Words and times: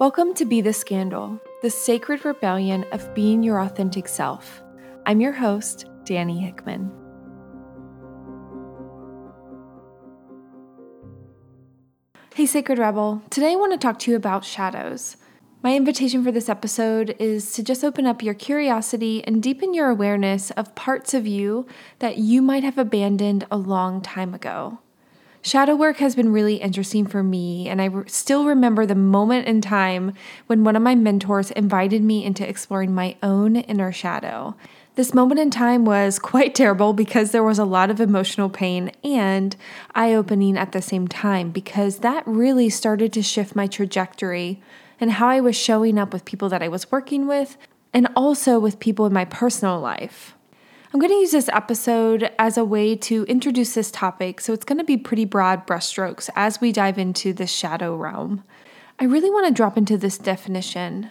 Welcome 0.00 0.34
to 0.34 0.44
Be 0.44 0.60
the 0.60 0.72
Scandal, 0.72 1.40
the 1.62 1.70
sacred 1.70 2.24
rebellion 2.24 2.84
of 2.90 3.14
being 3.14 3.44
your 3.44 3.60
authentic 3.60 4.08
self. 4.08 4.60
I'm 5.06 5.20
your 5.20 5.30
host, 5.30 5.86
Dani 6.02 6.40
Hickman. 6.40 6.90
Hey, 12.34 12.44
Sacred 12.44 12.80
Rebel. 12.80 13.22
Today 13.30 13.52
I 13.52 13.54
want 13.54 13.70
to 13.70 13.78
talk 13.78 14.00
to 14.00 14.10
you 14.10 14.16
about 14.16 14.44
shadows. 14.44 15.16
My 15.62 15.76
invitation 15.76 16.24
for 16.24 16.32
this 16.32 16.48
episode 16.48 17.14
is 17.20 17.52
to 17.52 17.62
just 17.62 17.84
open 17.84 18.04
up 18.04 18.20
your 18.20 18.34
curiosity 18.34 19.22
and 19.22 19.40
deepen 19.40 19.74
your 19.74 19.90
awareness 19.90 20.50
of 20.50 20.74
parts 20.74 21.14
of 21.14 21.24
you 21.24 21.68
that 22.00 22.18
you 22.18 22.42
might 22.42 22.64
have 22.64 22.78
abandoned 22.78 23.46
a 23.48 23.56
long 23.56 24.02
time 24.02 24.34
ago. 24.34 24.80
Shadow 25.46 25.76
work 25.76 25.98
has 25.98 26.16
been 26.16 26.32
really 26.32 26.54
interesting 26.54 27.06
for 27.06 27.22
me, 27.22 27.68
and 27.68 27.82
I 27.82 27.84
re- 27.84 28.08
still 28.08 28.46
remember 28.46 28.86
the 28.86 28.94
moment 28.94 29.46
in 29.46 29.60
time 29.60 30.14
when 30.46 30.64
one 30.64 30.74
of 30.74 30.80
my 30.80 30.94
mentors 30.94 31.50
invited 31.50 32.02
me 32.02 32.24
into 32.24 32.48
exploring 32.48 32.94
my 32.94 33.16
own 33.22 33.56
inner 33.56 33.92
shadow. 33.92 34.56
This 34.94 35.12
moment 35.12 35.38
in 35.38 35.50
time 35.50 35.84
was 35.84 36.18
quite 36.32 36.54
terrible 36.54 36.94
because 36.94 37.30
there 37.30 37.42
was 37.42 37.58
a 37.58 37.66
lot 37.66 37.90
of 37.90 38.00
emotional 38.00 38.48
pain 38.48 38.90
and 39.04 39.54
eye 39.94 40.14
opening 40.14 40.56
at 40.56 40.72
the 40.72 40.80
same 40.80 41.06
time 41.06 41.50
because 41.50 41.98
that 41.98 42.26
really 42.26 42.70
started 42.70 43.12
to 43.12 43.22
shift 43.22 43.54
my 43.54 43.66
trajectory 43.66 44.62
and 44.98 45.12
how 45.12 45.28
I 45.28 45.40
was 45.40 45.56
showing 45.56 45.98
up 45.98 46.14
with 46.14 46.24
people 46.24 46.48
that 46.48 46.62
I 46.62 46.68
was 46.68 46.90
working 46.90 47.26
with 47.26 47.58
and 47.92 48.08
also 48.16 48.58
with 48.58 48.80
people 48.80 49.04
in 49.04 49.12
my 49.12 49.26
personal 49.26 49.78
life. 49.78 50.33
I'm 50.94 51.00
going 51.00 51.10
to 51.10 51.16
use 51.16 51.32
this 51.32 51.48
episode 51.48 52.30
as 52.38 52.56
a 52.56 52.64
way 52.64 52.94
to 52.94 53.24
introduce 53.24 53.74
this 53.74 53.90
topic, 53.90 54.40
so 54.40 54.52
it's 54.52 54.64
going 54.64 54.78
to 54.78 54.84
be 54.84 54.96
pretty 54.96 55.24
broad 55.24 55.66
brushstrokes 55.66 56.30
as 56.36 56.60
we 56.60 56.70
dive 56.70 56.98
into 56.98 57.32
the 57.32 57.48
shadow 57.48 57.96
realm. 57.96 58.44
I 59.00 59.06
really 59.06 59.28
want 59.28 59.48
to 59.48 59.52
drop 59.52 59.76
into 59.76 59.98
this 59.98 60.16
definition. 60.18 61.10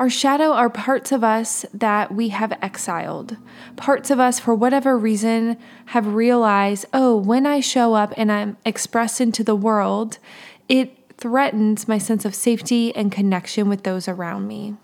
Our 0.00 0.10
shadow 0.10 0.50
are 0.50 0.68
parts 0.68 1.12
of 1.12 1.22
us 1.22 1.64
that 1.72 2.12
we 2.12 2.30
have 2.30 2.58
exiled. 2.60 3.36
Parts 3.76 4.10
of 4.10 4.18
us, 4.18 4.40
for 4.40 4.56
whatever 4.56 4.98
reason, 4.98 5.56
have 5.86 6.14
realized 6.14 6.86
oh, 6.92 7.16
when 7.16 7.46
I 7.46 7.60
show 7.60 7.94
up 7.94 8.12
and 8.16 8.32
I'm 8.32 8.56
expressed 8.66 9.20
into 9.20 9.44
the 9.44 9.54
world, 9.54 10.18
it 10.68 11.14
threatens 11.16 11.86
my 11.86 11.98
sense 11.98 12.24
of 12.24 12.34
safety 12.34 12.92
and 12.96 13.12
connection 13.12 13.68
with 13.68 13.84
those 13.84 14.08
around 14.08 14.48
me. 14.48 14.78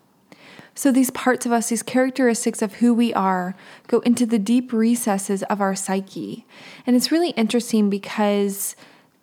So, 0.78 0.92
these 0.92 1.10
parts 1.10 1.44
of 1.44 1.50
us, 1.50 1.70
these 1.70 1.82
characteristics 1.82 2.62
of 2.62 2.74
who 2.74 2.94
we 2.94 3.12
are, 3.12 3.56
go 3.88 3.98
into 3.98 4.24
the 4.24 4.38
deep 4.38 4.72
recesses 4.72 5.42
of 5.42 5.60
our 5.60 5.74
psyche. 5.74 6.46
And 6.86 6.94
it's 6.94 7.10
really 7.10 7.30
interesting 7.30 7.90
because 7.90 8.76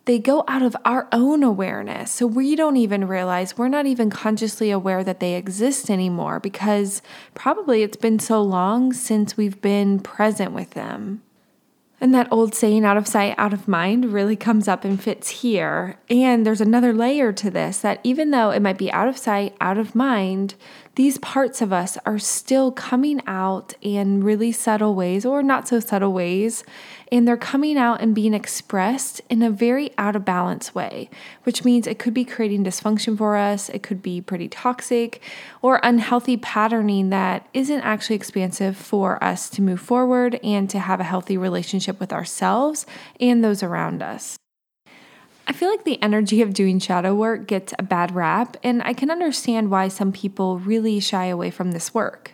they 0.03 0.20
go 0.20 0.44
out 0.50 0.62
of 0.62 0.75
our 0.84 1.08
own 1.14 1.44
awareness. 1.44 2.12
So, 2.12 2.28
we 2.28 2.58
don't 2.58 2.75
even 2.75 3.08
realize, 3.08 3.58
we're 3.58 3.70
not 3.70 3.86
even 3.86 4.09
consciously 4.09 4.70
aware 4.70 5.02
that 5.06 5.22
they 5.22 5.36
exist 5.36 5.89
anymore 5.89 6.42
because 6.42 7.02
probably 7.36 7.84
it's 7.84 7.95
been 7.95 8.19
so 8.19 8.42
long 8.42 8.92
since 8.92 9.38
we've 9.38 9.62
been 9.62 10.02
present 10.02 10.52
with 10.52 10.72
them. 10.72 11.22
And 12.02 12.14
that 12.14 12.28
old 12.30 12.53
saying, 12.53 12.84
out 12.84 12.97
of 12.97 13.08
sight, 13.08 13.36
out 13.38 13.53
of 13.53 13.67
mind, 13.67 14.12
really 14.12 14.36
comes 14.36 14.67
up 14.67 14.84
and 14.84 15.02
fits 15.02 15.30
here. 15.30 15.97
And 16.09 16.45
there's 16.45 16.59
another 16.59 16.94
layer 16.94 17.31
to 17.31 17.50
this 17.50 17.80
that 17.80 18.02
even 18.03 18.31
though 18.31 18.52
it 18.52 18.62
might 18.62 18.78
be 18.78 18.92
out 18.92 19.08
of 19.08 19.17
sight, 19.17 19.56
out 19.62 19.78
of 19.78 19.95
mind, 19.95 20.56
these 20.95 21.17
parts 21.17 21.61
of 21.61 21.73
us 21.73 21.97
are 22.05 22.17
still 22.17 22.71
coming 22.71 23.21
out 23.27 23.73
in 23.81 24.23
really 24.23 24.51
subtle 24.51 24.95
ways 24.95 25.25
or 25.25 25.43
not 25.43 25.67
so 25.67 25.79
subtle 25.79 26.13
ways. 26.13 26.63
And 27.11 27.27
they're 27.27 27.38
coming 27.38 27.77
out 27.77 28.01
and 28.01 28.15
being 28.15 28.33
expressed 28.33 29.21
in 29.29 29.43
a 29.43 29.51
very 29.51 29.91
out 29.97 30.16
of 30.16 30.25
balance 30.25 30.73
way, 30.73 31.09
which 31.43 31.63
means 31.63 31.85
it 31.85 31.99
could 31.99 32.13
be 32.13 32.25
creating 32.25 32.63
dysfunction 32.63 33.17
for 33.17 33.35
us. 33.35 33.69
It 33.69 33.83
could 33.83 34.01
be 34.01 34.21
pretty 34.21 34.47
toxic 34.47 35.21
or 35.61 35.79
unhealthy 35.83 36.38
patterning 36.38 37.09
that 37.11 37.47
isn't 37.53 37.81
actually 37.81 38.16
expansive 38.16 38.75
for 38.75 39.23
us 39.23 39.50
to 39.51 39.61
move 39.61 39.81
forward 39.81 40.39
and 40.44 40.69
to 40.69 40.79
have 40.79 41.00
a 41.00 41.03
healthy 41.05 41.38
relationship 41.38 42.00
with 42.00 42.11
ourselves 42.11 42.85
and 43.19 43.44
those 43.44 43.61
around 43.61 44.01
us. 44.01 44.38
I 45.47 45.53
feel 45.53 45.69
like 45.69 45.83
the 45.83 46.01
energy 46.01 46.41
of 46.41 46.53
doing 46.53 46.79
shadow 46.79 47.13
work 47.13 47.45
gets 47.45 47.73
a 47.78 47.83
bad 47.83 48.16
rap, 48.16 48.57
and 48.63 48.81
I 48.81 48.94
can 48.94 49.11
understand 49.11 49.69
why 49.69 49.89
some 49.89 50.11
people 50.11 50.57
really 50.57 51.00
shy 51.00 51.25
away 51.25 51.51
from 51.51 51.72
this 51.72 51.94
work. 51.94 52.31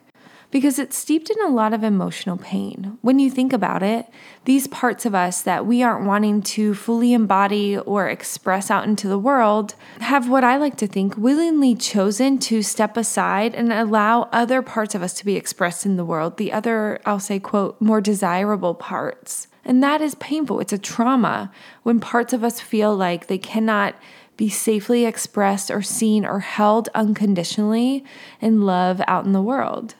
Because 0.50 0.80
it's 0.80 0.98
steeped 0.98 1.30
in 1.30 1.42
a 1.42 1.50
lot 1.50 1.74
of 1.74 1.84
emotional 1.84 2.38
pain. 2.38 2.98
When 3.02 3.20
you 3.20 3.30
think 3.30 3.54
about 3.54 3.84
it, 3.84 4.06
these 4.44 4.68
parts 4.68 5.06
of 5.06 5.16
us 5.16 5.42
that 5.42 5.66
we 5.66 5.82
aren't 5.82 6.06
wanting 6.06 6.42
to 6.42 6.74
fully 6.74 7.14
embody 7.14 7.78
or 7.78 8.10
express 8.10 8.70
out 8.70 8.86
into 8.86 9.08
the 9.08 9.20
world 9.20 9.76
have 10.00 10.30
what 10.30 10.44
I 10.44 10.58
like 10.58 10.76
to 10.78 10.88
think 10.88 11.16
willingly 11.18 11.74
chosen 11.76 12.38
to 12.40 12.62
step 12.62 12.98
aside 12.98 13.56
and 13.56 13.72
allow 13.72 14.24
other 14.34 14.62
parts 14.62 14.94
of 14.94 15.02
us 15.02 15.14
to 15.16 15.26
be 15.26 15.38
expressed 15.38 15.86
in 15.86 15.96
the 15.96 16.06
world, 16.06 16.36
the 16.36 16.52
other, 16.52 17.00
I'll 17.06 17.20
say, 17.20 17.40
quote, 17.40 17.80
more 17.80 18.02
desirable 18.02 18.74
parts. 18.74 19.48
And 19.64 19.84
that 19.84 20.02
is 20.02 20.16
painful. 20.16 20.60
It's 20.60 20.74
a 20.74 20.78
trauma 20.78 21.52
when 21.84 22.00
parts 22.00 22.34
of 22.34 22.44
us 22.44 22.60
feel 22.60 22.96
like 22.96 23.28
they 23.28 23.38
cannot 23.38 23.96
be 24.38 24.50
safely 24.50 25.06
expressed 25.06 25.70
or 25.70 25.82
seen 25.82 26.26
or 26.26 26.40
held 26.40 26.90
unconditionally 26.96 28.04
in 28.40 28.62
love 28.62 29.02
out 29.08 29.26
in 29.26 29.34
the 29.34 29.42
world. 29.42 29.96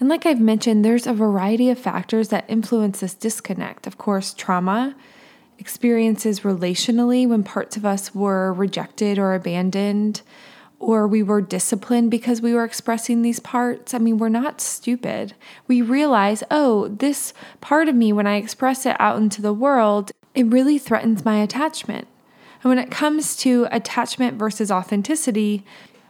And 0.00 0.08
like 0.08 0.26
I've 0.26 0.40
mentioned, 0.40 0.84
there's 0.84 1.06
a 1.06 1.14
variety 1.14 1.70
of 1.70 1.78
factors 1.78 2.30
that 2.30 2.44
influence 2.48 2.98
this 2.98 3.14
disconnect. 3.14 3.86
Of 3.86 3.98
course, 3.98 4.34
trauma, 4.34 4.96
experiences 5.60 6.40
relationally 6.40 7.28
when 7.28 7.44
parts 7.44 7.76
of 7.76 7.86
us 7.86 8.12
were 8.12 8.52
rejected 8.52 9.16
or 9.16 9.34
abandoned, 9.34 10.22
or 10.82 11.06
we 11.06 11.22
were 11.22 11.40
disciplined 11.40 12.10
because 12.10 12.42
we 12.42 12.52
were 12.52 12.64
expressing 12.64 13.22
these 13.22 13.38
parts. 13.38 13.94
I 13.94 13.98
mean, 13.98 14.18
we're 14.18 14.28
not 14.28 14.60
stupid. 14.60 15.32
We 15.68 15.80
realize, 15.80 16.42
oh, 16.50 16.88
this 16.88 17.32
part 17.60 17.88
of 17.88 17.94
me, 17.94 18.12
when 18.12 18.26
I 18.26 18.34
express 18.34 18.84
it 18.84 18.96
out 18.98 19.16
into 19.16 19.40
the 19.40 19.52
world, 19.52 20.10
it 20.34 20.44
really 20.46 20.78
threatens 20.78 21.24
my 21.24 21.36
attachment. 21.36 22.08
And 22.62 22.68
when 22.68 22.80
it 22.80 22.90
comes 22.90 23.36
to 23.36 23.68
attachment 23.70 24.38
versus 24.38 24.72
authenticity, 24.72 25.64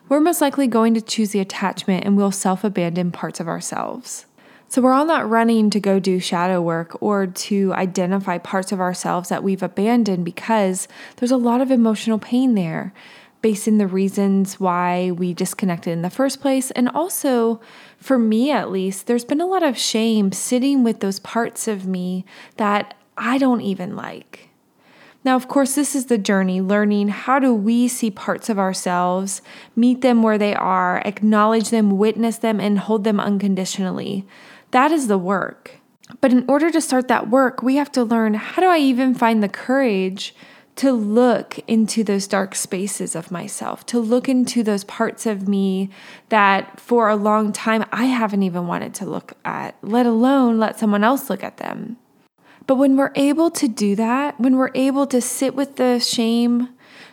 we're 0.09 0.21
most 0.21 0.41
likely 0.41 0.66
going 0.66 0.94
to 0.94 1.03
choose 1.03 1.32
the 1.32 1.41
attachment 1.41 2.06
and 2.06 2.16
we'll 2.16 2.32
self 2.32 2.65
abandon 2.65 3.12
parts 3.12 3.41
of 3.41 3.49
ourselves. 3.49 4.25
So 4.69 4.81
we're 4.81 4.94
all 4.94 5.05
not 5.05 5.28
running 5.28 5.69
to 5.69 5.81
go 5.81 5.99
do 6.00 6.19
shadow 6.19 6.62
work 6.62 6.97
or 7.03 7.27
to 7.27 7.75
identify 7.75 8.38
parts 8.38 8.72
of 8.72 8.81
ourselves 8.81 9.28
that 9.28 9.43
we've 9.43 9.62
abandoned 9.62 10.25
because 10.25 10.88
there's 11.16 11.31
a 11.31 11.37
lot 11.37 11.61
of 11.61 11.71
emotional 11.71 12.19
pain 12.19 12.55
there 12.55 12.94
based 13.43 13.69
in 13.69 13.79
the 13.79 13.87
reasons 13.87 14.59
why 14.59 15.11
we 15.11 15.35
disconnected 15.35 15.93
in 15.93 16.03
the 16.03 16.11
first 16.11 16.41
place. 16.41 16.71
And 16.71 16.89
also, 16.89 17.61
for 17.99 18.19
me 18.19 18.51
at 18.51 18.71
least, 18.71 19.07
there's 19.07 19.25
been 19.25 19.41
a 19.41 19.47
lot 19.47 19.63
of 19.63 19.77
shame 19.77 20.33
sitting 20.33 20.85
with 20.85 21.01
those 21.01 21.19
parts 21.19 21.69
of 21.69 21.87
me 21.87 22.25
that 22.57 22.95
I 23.19 23.39
don't 23.39 23.61
even 23.61 23.97
like. 23.97 24.49
Now, 25.25 25.37
of 25.37 25.47
course, 25.47 25.75
this 25.75 25.95
is 25.95 26.07
the 26.07 26.19
journey 26.19 26.61
learning 26.61 27.09
how 27.09 27.39
do 27.39 27.55
we 27.55 27.87
see 27.87 28.11
parts 28.11 28.49
of 28.49 28.59
ourselves, 28.59 29.41
meet 29.77 30.01
them 30.01 30.23
where 30.23 30.39
they 30.39 30.55
are, 30.55 31.01
acknowledge 31.05 31.71
them, 31.71 31.97
witness 31.97 32.39
them, 32.39 32.59
and 32.59 32.79
hold 32.79 33.05
them 33.05 33.21
unconditionally. 33.21 34.27
That 34.73 34.91
is 34.91 35.07
the 35.07 35.19
work. 35.19 35.79
But 36.21 36.33
in 36.33 36.45
order 36.49 36.71
to 36.71 36.81
start 36.81 37.09
that 37.09 37.31
work, 37.31 37.63
we 37.63 37.77
have 37.77 37.93
to 37.93 38.03
learn 38.03 38.35
how 38.35 38.61
do 38.61 38.69
I 38.69 38.79
even 38.79 39.15
find 39.15 39.43
the 39.43 39.49
courage 39.49 40.35
to 40.82 40.91
look 40.91 41.60
into 41.69 42.03
those 42.03 42.26
dark 42.26 42.56
spaces 42.56 43.15
of 43.15 43.31
myself, 43.31 43.87
to 43.87 44.00
look 44.00 44.28
into 44.28 44.65
those 44.65 44.82
parts 44.82 45.26
of 45.26 45.47
me 45.47 45.88
that 46.28 46.81
for 46.81 47.09
a 47.09 47.15
long 47.15 47.53
time 47.53 47.84
I 47.93 48.06
haven't 48.06 48.43
even 48.43 48.66
wanted 48.66 48.93
to 48.94 49.06
look 49.06 49.34
at, 49.44 49.76
let 49.81 50.06
alone 50.06 50.59
let 50.59 50.81
someone 50.81 51.04
else 51.04 51.31
look 51.31 51.44
at 51.44 51.59
them. 51.59 51.98
But 52.66 52.78
when 52.78 52.97
we're 52.97 53.12
able 53.15 53.48
to 53.53 53.69
do 53.69 53.94
that, 53.94 54.41
when 54.41 54.56
we're 54.56 54.72
able 54.75 55.06
to 55.06 55.20
sit 55.20 55.54
with 55.54 55.76
the 55.76 56.00
shame 56.00 56.70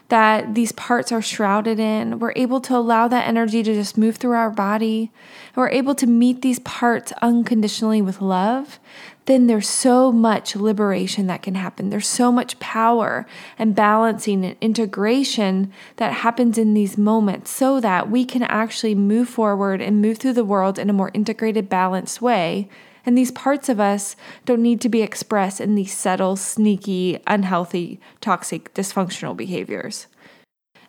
that 0.09 0.55
these 0.55 0.71
parts 0.73 1.11
are 1.11 1.21
shrouded 1.21 1.79
in, 1.79 2.19
we're 2.19 2.33
able 2.35 2.59
to 2.61 2.75
allow 2.75 3.07
that 3.07 3.27
energy 3.27 3.63
to 3.63 3.73
just 3.73 3.97
move 3.97 4.17
through 4.17 4.33
our 4.35 4.49
body, 4.49 5.11
and 5.47 5.57
we're 5.57 5.69
able 5.69 5.95
to 5.95 6.07
meet 6.07 6.41
these 6.41 6.59
parts 6.59 7.11
unconditionally 7.21 8.01
with 8.01 8.21
love, 8.21 8.79
then 9.25 9.45
there's 9.45 9.69
so 9.69 10.11
much 10.11 10.55
liberation 10.55 11.27
that 11.27 11.43
can 11.43 11.53
happen. 11.53 11.91
There's 11.91 12.07
so 12.07 12.31
much 12.31 12.59
power 12.59 13.27
and 13.59 13.75
balancing 13.75 14.43
and 14.43 14.57
integration 14.59 15.71
that 15.97 16.13
happens 16.13 16.57
in 16.57 16.73
these 16.73 16.97
moments 16.97 17.51
so 17.51 17.79
that 17.79 18.09
we 18.09 18.25
can 18.25 18.41
actually 18.41 18.95
move 18.95 19.29
forward 19.29 19.81
and 19.81 20.01
move 20.01 20.17
through 20.17 20.33
the 20.33 20.43
world 20.43 20.79
in 20.79 20.89
a 20.89 20.93
more 20.93 21.11
integrated, 21.13 21.69
balanced 21.69 22.23
way. 22.23 22.67
And 23.05 23.17
these 23.17 23.31
parts 23.31 23.69
of 23.69 23.79
us 23.79 24.15
don't 24.45 24.61
need 24.61 24.81
to 24.81 24.89
be 24.89 25.01
expressed 25.01 25.61
in 25.61 25.75
these 25.75 25.95
subtle, 25.95 26.35
sneaky, 26.35 27.19
unhealthy, 27.27 27.99
toxic, 28.21 28.73
dysfunctional 28.73 29.35
behaviors. 29.35 30.07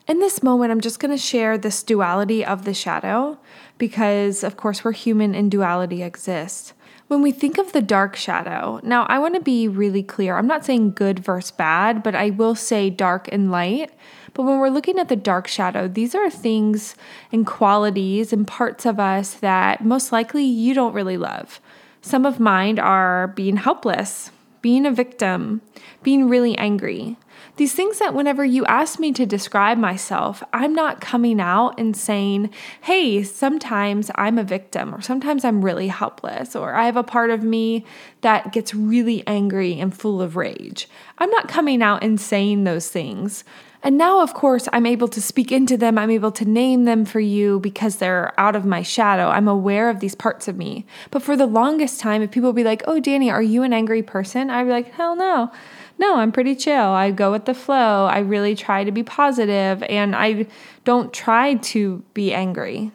In 0.09 0.19
this 0.19 0.43
moment, 0.43 0.73
I'm 0.73 0.81
just 0.81 0.99
going 0.99 1.12
to 1.12 1.19
share 1.19 1.57
this 1.57 1.83
duality 1.83 2.45
of 2.45 2.65
the 2.65 2.75
shadow 2.75 3.39
because, 3.79 4.43
of 4.43 4.57
course, 4.57 4.83
we're 4.83 4.93
human 4.93 5.35
and 5.35 5.51
duality 5.51 6.03
exists. 6.03 6.73
When 7.07 7.23
we 7.23 7.33
think 7.33 7.59
of 7.59 7.73
the 7.73 7.83
dark 7.83 8.15
shadow, 8.17 8.81
now 8.83 9.05
I 9.09 9.19
want 9.19 9.35
to 9.35 9.41
be 9.41 9.67
really 9.67 10.03
clear. 10.03 10.37
I'm 10.37 10.47
not 10.47 10.65
saying 10.65 10.93
good 10.93 11.19
versus 11.19 11.51
bad, 11.51 12.03
but 12.03 12.15
I 12.15 12.31
will 12.31 12.55
say 12.55 12.89
dark 12.89 13.29
and 13.33 13.51
light. 13.51 13.93
But 14.33 14.45
when 14.45 14.59
we're 14.59 14.69
looking 14.69 14.99
at 14.99 15.09
the 15.09 15.17
dark 15.17 15.49
shadow, 15.49 15.89
these 15.89 16.15
are 16.15 16.31
things 16.31 16.95
and 17.33 17.47
qualities 17.47 18.33
and 18.33 18.47
parts 18.47 18.87
of 18.87 19.01
us 19.01 19.35
that 19.35 19.85
most 19.85 20.12
likely 20.12 20.45
you 20.45 20.73
don't 20.73 20.93
really 20.93 21.17
love. 21.17 21.61
Some 22.02 22.25
of 22.26 22.41
mine 22.41 22.79
are 22.79 23.29
being 23.29 23.56
helpless, 23.56 24.31
being 24.62 24.87
a 24.87 24.91
victim, 24.91 25.62
being 26.02 26.29
really 26.29 26.56
angry. 26.58 27.17
These 27.56 27.75
things 27.75 27.99
that 27.99 28.14
whenever 28.14 28.44
you 28.44 28.64
ask 28.67 28.99
me 28.99 29.12
to 29.12 29.26
describe 29.26 29.79
myself, 29.79 30.43
I'm 30.52 30.75
not 30.75 31.00
coming 31.00 31.41
out 31.41 31.79
and 31.79 31.97
saying, 31.97 32.50
hey, 32.82 33.23
sometimes 33.23 34.11
I'm 34.14 34.38
a 34.38 34.44
victim, 34.44 34.94
or 34.94 35.00
sometimes 35.00 35.44
I'm 35.44 35.64
really 35.64 35.88
helpless, 35.88 36.55
or 36.55 36.75
I 36.75 36.87
have 36.87 36.97
a 36.97 37.02
part 37.02 37.31
of 37.31 37.43
me 37.43 37.85
that 38.20 38.52
gets 38.52 38.75
really 38.75 39.26
angry 39.26 39.79
and 39.79 39.94
full 39.94 40.23
of 40.23 40.37
rage. 40.37 40.88
I'm 41.19 41.31
not 41.31 41.49
coming 41.49 41.82
out 41.82 42.02
and 42.02 42.20
saying 42.20 42.64
those 42.64 42.88
things. 42.88 43.44
And 43.82 43.97
now, 43.97 44.21
of 44.21 44.35
course, 44.35 44.69
I'm 44.73 44.85
able 44.85 45.09
to 45.09 45.23
speak 45.23 45.50
into 45.50 45.77
them. 45.79 45.97
I'm 45.97 46.11
able 46.11 46.32
to 46.32 46.44
name 46.44 46.85
them 46.85 47.06
for 47.06 47.21
you 47.21 47.61
because 47.61 47.97
they're 47.97 48.38
out 48.38 48.55
of 48.55 48.67
my 48.67 48.82
shadow. 48.82 49.29
I'm 49.29 49.49
aware 49.49 49.88
of 49.88 50.00
these 50.00 50.15
parts 50.15 50.49
of 50.49 50.56
me. 50.56 50.85
But 51.11 51.23
for 51.23 51.35
the 51.35 51.47
longest 51.47 51.99
time, 51.99 52.21
if 52.21 52.31
people 52.31 52.53
be 52.53 52.65
like, 52.65 52.82
oh, 52.87 53.00
Dani, 53.00 53.32
are 53.32 53.43
you 53.43 53.62
an 53.62 53.73
angry 53.73 54.03
person? 54.03 54.50
I'd 54.50 54.65
be 54.65 54.71
like, 54.71 54.93
hell 54.93 55.17
no. 55.17 55.50
No, 55.99 56.17
I'm 56.17 56.32
pretty 56.32 56.56
chill. 56.56 56.75
I 56.75 57.11
go 57.11 57.32
with 57.32 57.47
the 57.47 57.55
flow. 57.55 58.06
I 58.06 58.19
really 58.19 58.55
try 58.55 58.85
to 58.85 58.93
be 58.93 59.03
positive 59.03 59.83
and 59.85 60.15
I 60.15 60.47
don't 60.85 61.12
try 61.12 61.55
to 61.55 62.03
be 62.12 62.35
angry. 62.35 62.93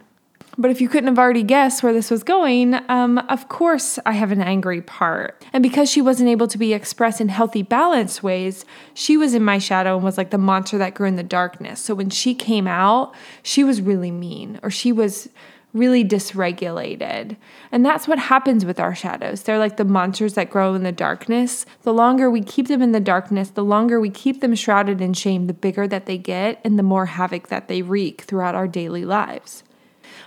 But 0.58 0.72
if 0.72 0.80
you 0.80 0.88
couldn't 0.88 1.08
have 1.08 1.20
already 1.20 1.44
guessed 1.44 1.84
where 1.84 1.92
this 1.92 2.10
was 2.10 2.24
going, 2.24 2.76
um, 2.88 3.18
of 3.18 3.50
course 3.50 4.00
I 4.06 4.14
have 4.14 4.32
an 4.32 4.42
angry 4.42 4.82
part. 4.82 5.44
And 5.52 5.62
because 5.62 5.90
she 5.90 6.02
wasn't 6.02 6.30
able 6.30 6.48
to 6.48 6.58
be 6.58 6.74
expressed 6.74 7.20
in 7.20 7.30
healthy, 7.30 7.62
balanced 7.62 8.24
ways, 8.24 8.64
she 8.94 9.18
was 9.18 9.34
in 9.34 9.44
my 9.44 9.58
shadow 9.58 9.96
and 9.96 10.04
was 10.04 10.18
like 10.18 10.30
the 10.30 10.38
monster 10.38 10.78
that 10.78 10.94
grew 10.94 11.08
in 11.08 11.18
the 11.18 11.24
darkness. 11.24 11.82
So 11.82 11.94
when 11.94 12.10
she 12.10 12.34
came 12.34 12.68
out, 12.68 13.14
she 13.44 13.64
was 13.64 13.82
really 13.82 14.12
mean 14.12 14.60
or 14.64 14.70
she 14.70 14.94
was 14.94 15.28
really 15.74 16.06
dysregulated. 16.06 17.36
And 17.70 17.86
that's 17.86 18.08
what 18.08 18.18
happens 18.18 18.64
with 18.64 18.80
our 18.80 18.96
shadows. 18.96 19.44
They're 19.44 19.60
like 19.60 19.76
the 19.76 19.84
monsters 19.84 20.36
that 20.36 20.50
grow 20.50 20.74
in 20.74 20.84
the 20.84 20.94
darkness. 20.94 21.66
The 21.82 21.94
longer 21.94 22.32
we 22.32 22.42
keep 22.42 22.70
them 22.70 22.82
in 22.82 22.94
the 22.94 23.02
darkness, 23.02 23.50
the 23.50 23.64
longer 23.64 24.00
we 24.00 24.10
keep 24.10 24.40
them 24.40 24.56
shrouded 24.56 25.02
in 25.02 25.14
shame, 25.14 25.48
the 25.48 25.54
bigger 25.54 25.86
that 25.86 26.06
they 26.06 26.18
get 26.18 26.62
and 26.64 26.80
the 26.80 26.84
more 26.84 27.08
havoc 27.08 27.50
that 27.50 27.68
they 27.68 27.82
wreak 27.82 28.22
throughout 28.22 28.56
our 28.56 28.70
daily 28.70 29.04
lives. 29.04 29.64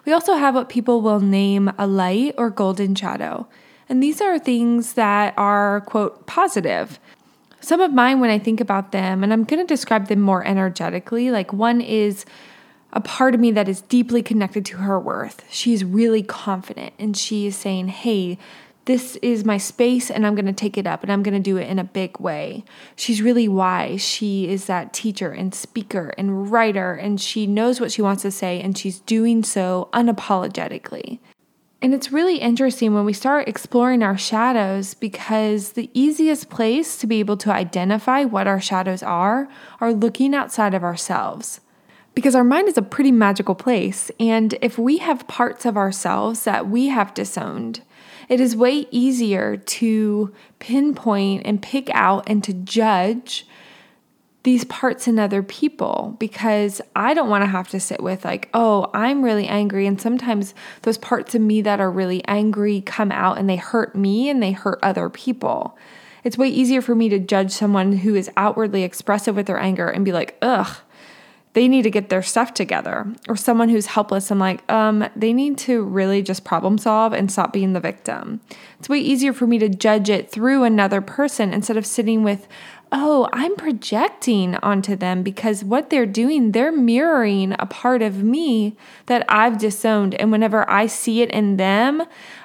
We 0.08 0.14
also 0.14 0.36
have 0.36 0.54
what 0.54 0.70
people 0.70 1.02
will 1.02 1.20
name 1.20 1.70
a 1.76 1.86
light 1.86 2.34
or 2.38 2.48
golden 2.48 2.94
shadow. 2.94 3.46
And 3.90 4.02
these 4.02 4.22
are 4.22 4.38
things 4.38 4.94
that 4.94 5.34
are, 5.36 5.82
quote, 5.82 6.26
positive. 6.26 6.98
Some 7.60 7.82
of 7.82 7.92
mine, 7.92 8.18
when 8.18 8.30
I 8.30 8.38
think 8.38 8.58
about 8.58 8.92
them, 8.92 9.22
and 9.22 9.34
I'm 9.34 9.44
going 9.44 9.60
to 9.60 9.66
describe 9.66 10.08
them 10.08 10.22
more 10.22 10.42
energetically, 10.46 11.30
like 11.30 11.52
one 11.52 11.82
is 11.82 12.24
a 12.94 13.02
part 13.02 13.34
of 13.34 13.40
me 13.40 13.50
that 13.50 13.68
is 13.68 13.82
deeply 13.82 14.22
connected 14.22 14.64
to 14.64 14.78
her 14.78 14.98
worth. 14.98 15.44
She's 15.50 15.84
really 15.84 16.22
confident 16.22 16.94
and 16.98 17.14
she 17.14 17.46
is 17.46 17.54
saying, 17.54 17.88
Hey, 17.88 18.38
this 18.88 19.16
is 19.16 19.44
my 19.44 19.58
space 19.58 20.10
and 20.10 20.26
I'm 20.26 20.34
going 20.34 20.46
to 20.46 20.52
take 20.54 20.78
it 20.78 20.86
up 20.86 21.02
and 21.02 21.12
I'm 21.12 21.22
going 21.22 21.34
to 21.34 21.40
do 21.40 21.58
it 21.58 21.68
in 21.68 21.78
a 21.78 21.84
big 21.84 22.18
way. 22.18 22.64
She's 22.96 23.20
really 23.20 23.46
wise. 23.46 24.00
She 24.00 24.48
is 24.48 24.64
that 24.64 24.94
teacher 24.94 25.30
and 25.30 25.54
speaker 25.54 26.14
and 26.16 26.50
writer 26.50 26.94
and 26.94 27.20
she 27.20 27.46
knows 27.46 27.82
what 27.82 27.92
she 27.92 28.00
wants 28.00 28.22
to 28.22 28.30
say 28.30 28.62
and 28.62 28.78
she's 28.78 29.00
doing 29.00 29.44
so 29.44 29.90
unapologetically. 29.92 31.18
And 31.82 31.92
it's 31.92 32.10
really 32.10 32.38
interesting 32.38 32.94
when 32.94 33.04
we 33.04 33.12
start 33.12 33.46
exploring 33.46 34.02
our 34.02 34.16
shadows 34.16 34.94
because 34.94 35.72
the 35.72 35.90
easiest 35.92 36.48
place 36.48 36.96
to 36.96 37.06
be 37.06 37.20
able 37.20 37.36
to 37.36 37.52
identify 37.52 38.24
what 38.24 38.46
our 38.46 38.60
shadows 38.60 39.02
are 39.02 39.48
are 39.82 39.92
looking 39.92 40.34
outside 40.34 40.72
of 40.72 40.82
ourselves. 40.82 41.60
Because 42.14 42.34
our 42.34 42.42
mind 42.42 42.68
is 42.68 42.78
a 42.78 42.82
pretty 42.82 43.12
magical 43.12 43.54
place, 43.54 44.10
and 44.18 44.58
if 44.60 44.76
we 44.76 44.96
have 44.98 45.28
parts 45.28 45.64
of 45.64 45.76
ourselves 45.76 46.42
that 46.42 46.68
we 46.68 46.88
have 46.88 47.14
disowned, 47.14 47.82
it 48.28 48.40
is 48.40 48.54
way 48.54 48.86
easier 48.90 49.56
to 49.56 50.34
pinpoint 50.58 51.42
and 51.46 51.62
pick 51.62 51.88
out 51.90 52.28
and 52.28 52.44
to 52.44 52.52
judge 52.52 53.46
these 54.44 54.64
parts 54.64 55.08
in 55.08 55.18
other 55.18 55.42
people 55.42 56.16
because 56.18 56.80
I 56.94 57.12
don't 57.12 57.28
want 57.28 57.42
to 57.42 57.50
have 57.50 57.68
to 57.68 57.80
sit 57.80 58.02
with, 58.02 58.24
like, 58.24 58.48
oh, 58.54 58.90
I'm 58.94 59.22
really 59.22 59.46
angry. 59.46 59.86
And 59.86 60.00
sometimes 60.00 60.54
those 60.82 60.96
parts 60.96 61.34
of 61.34 61.40
me 61.40 61.60
that 61.62 61.80
are 61.80 61.90
really 61.90 62.24
angry 62.26 62.80
come 62.80 63.12
out 63.12 63.38
and 63.38 63.48
they 63.48 63.56
hurt 63.56 63.94
me 63.94 64.30
and 64.30 64.42
they 64.42 64.52
hurt 64.52 64.78
other 64.82 65.10
people. 65.10 65.76
It's 66.24 66.38
way 66.38 66.48
easier 66.48 66.80
for 66.80 66.94
me 66.94 67.08
to 67.08 67.18
judge 67.18 67.50
someone 67.50 67.98
who 67.98 68.14
is 68.14 68.30
outwardly 68.36 68.82
expressive 68.84 69.36
with 69.36 69.46
their 69.46 69.58
anger 69.58 69.88
and 69.88 70.04
be 70.04 70.12
like, 70.12 70.36
ugh, 70.40 70.76
they 71.54 71.68
need 71.68 71.82
to 71.82 71.90
get 71.90 72.08
their 72.08 72.22
stuff 72.22 72.54
together. 72.54 73.06
Or 73.28 73.36
someone 73.36 73.68
who's 73.68 73.86
helpless 73.86 74.30
and 74.30 74.38
like, 74.38 74.70
um, 74.70 75.08
they 75.16 75.32
need 75.32 75.58
to 75.58 75.82
really 75.82 76.22
just 76.22 76.44
problem 76.44 76.78
solve 76.78 77.12
and 77.12 77.30
stop 77.30 77.52
being 77.52 77.72
the 77.72 77.80
victim. 77.80 78.40
It's 78.78 78.88
way 78.88 78.98
easier 78.98 79.32
for 79.32 79.46
me 79.46 79.58
to 79.58 79.68
judge 79.68 80.10
it 80.10 80.30
through 80.30 80.64
another 80.64 81.00
person 81.00 81.52
instead 81.52 81.76
of 81.76 81.86
sitting 81.86 82.22
with, 82.22 82.46
oh, 82.92 83.28
I'm 83.32 83.56
projecting 83.56 84.56
onto 84.56 84.96
them 84.96 85.22
because 85.22 85.64
what 85.64 85.90
they're 85.90 86.06
doing, 86.06 86.52
they're 86.52 86.72
mirroring 86.72 87.54
a 87.58 87.66
part 87.66 88.02
of 88.02 88.22
me 88.22 88.76
that 89.06 89.24
I've 89.28 89.58
disowned. 89.58 90.14
And 90.14 90.30
whenever 90.30 90.68
I 90.70 90.86
see 90.86 91.22
it 91.22 91.30
in 91.30 91.56
them, 91.56 92.02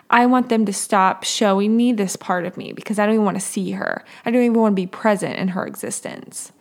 I 0.10 0.26
want 0.26 0.50
them 0.50 0.66
to 0.66 0.74
stop 0.74 1.24
showing 1.24 1.76
me 1.76 1.92
this 1.94 2.16
part 2.16 2.46
of 2.46 2.58
me 2.58 2.74
because 2.74 3.00
I 3.00 3.06
don't 3.06 3.16
even 3.16 3.26
want 3.26 3.38
to 3.38 3.46
see 3.46 3.72
her. 3.72 4.04
I 4.26 4.32
don't 4.32 4.44
even 4.44 4.60
want 4.60 4.74
to 4.74 4.82
be 4.82 4.88
present 4.88 5.38
in 5.38 5.50
her 5.50 5.66
existence. 5.66 6.52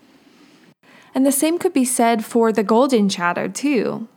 And 1.15 1.27
the 1.27 1.33
same 1.33 1.59
could 1.59 1.73
be 1.73 1.85
said 1.85 2.25
for 2.25 2.53
the 2.53 2.63
golden 2.63 3.09
shadow, 3.09 3.49
too. 3.49 4.09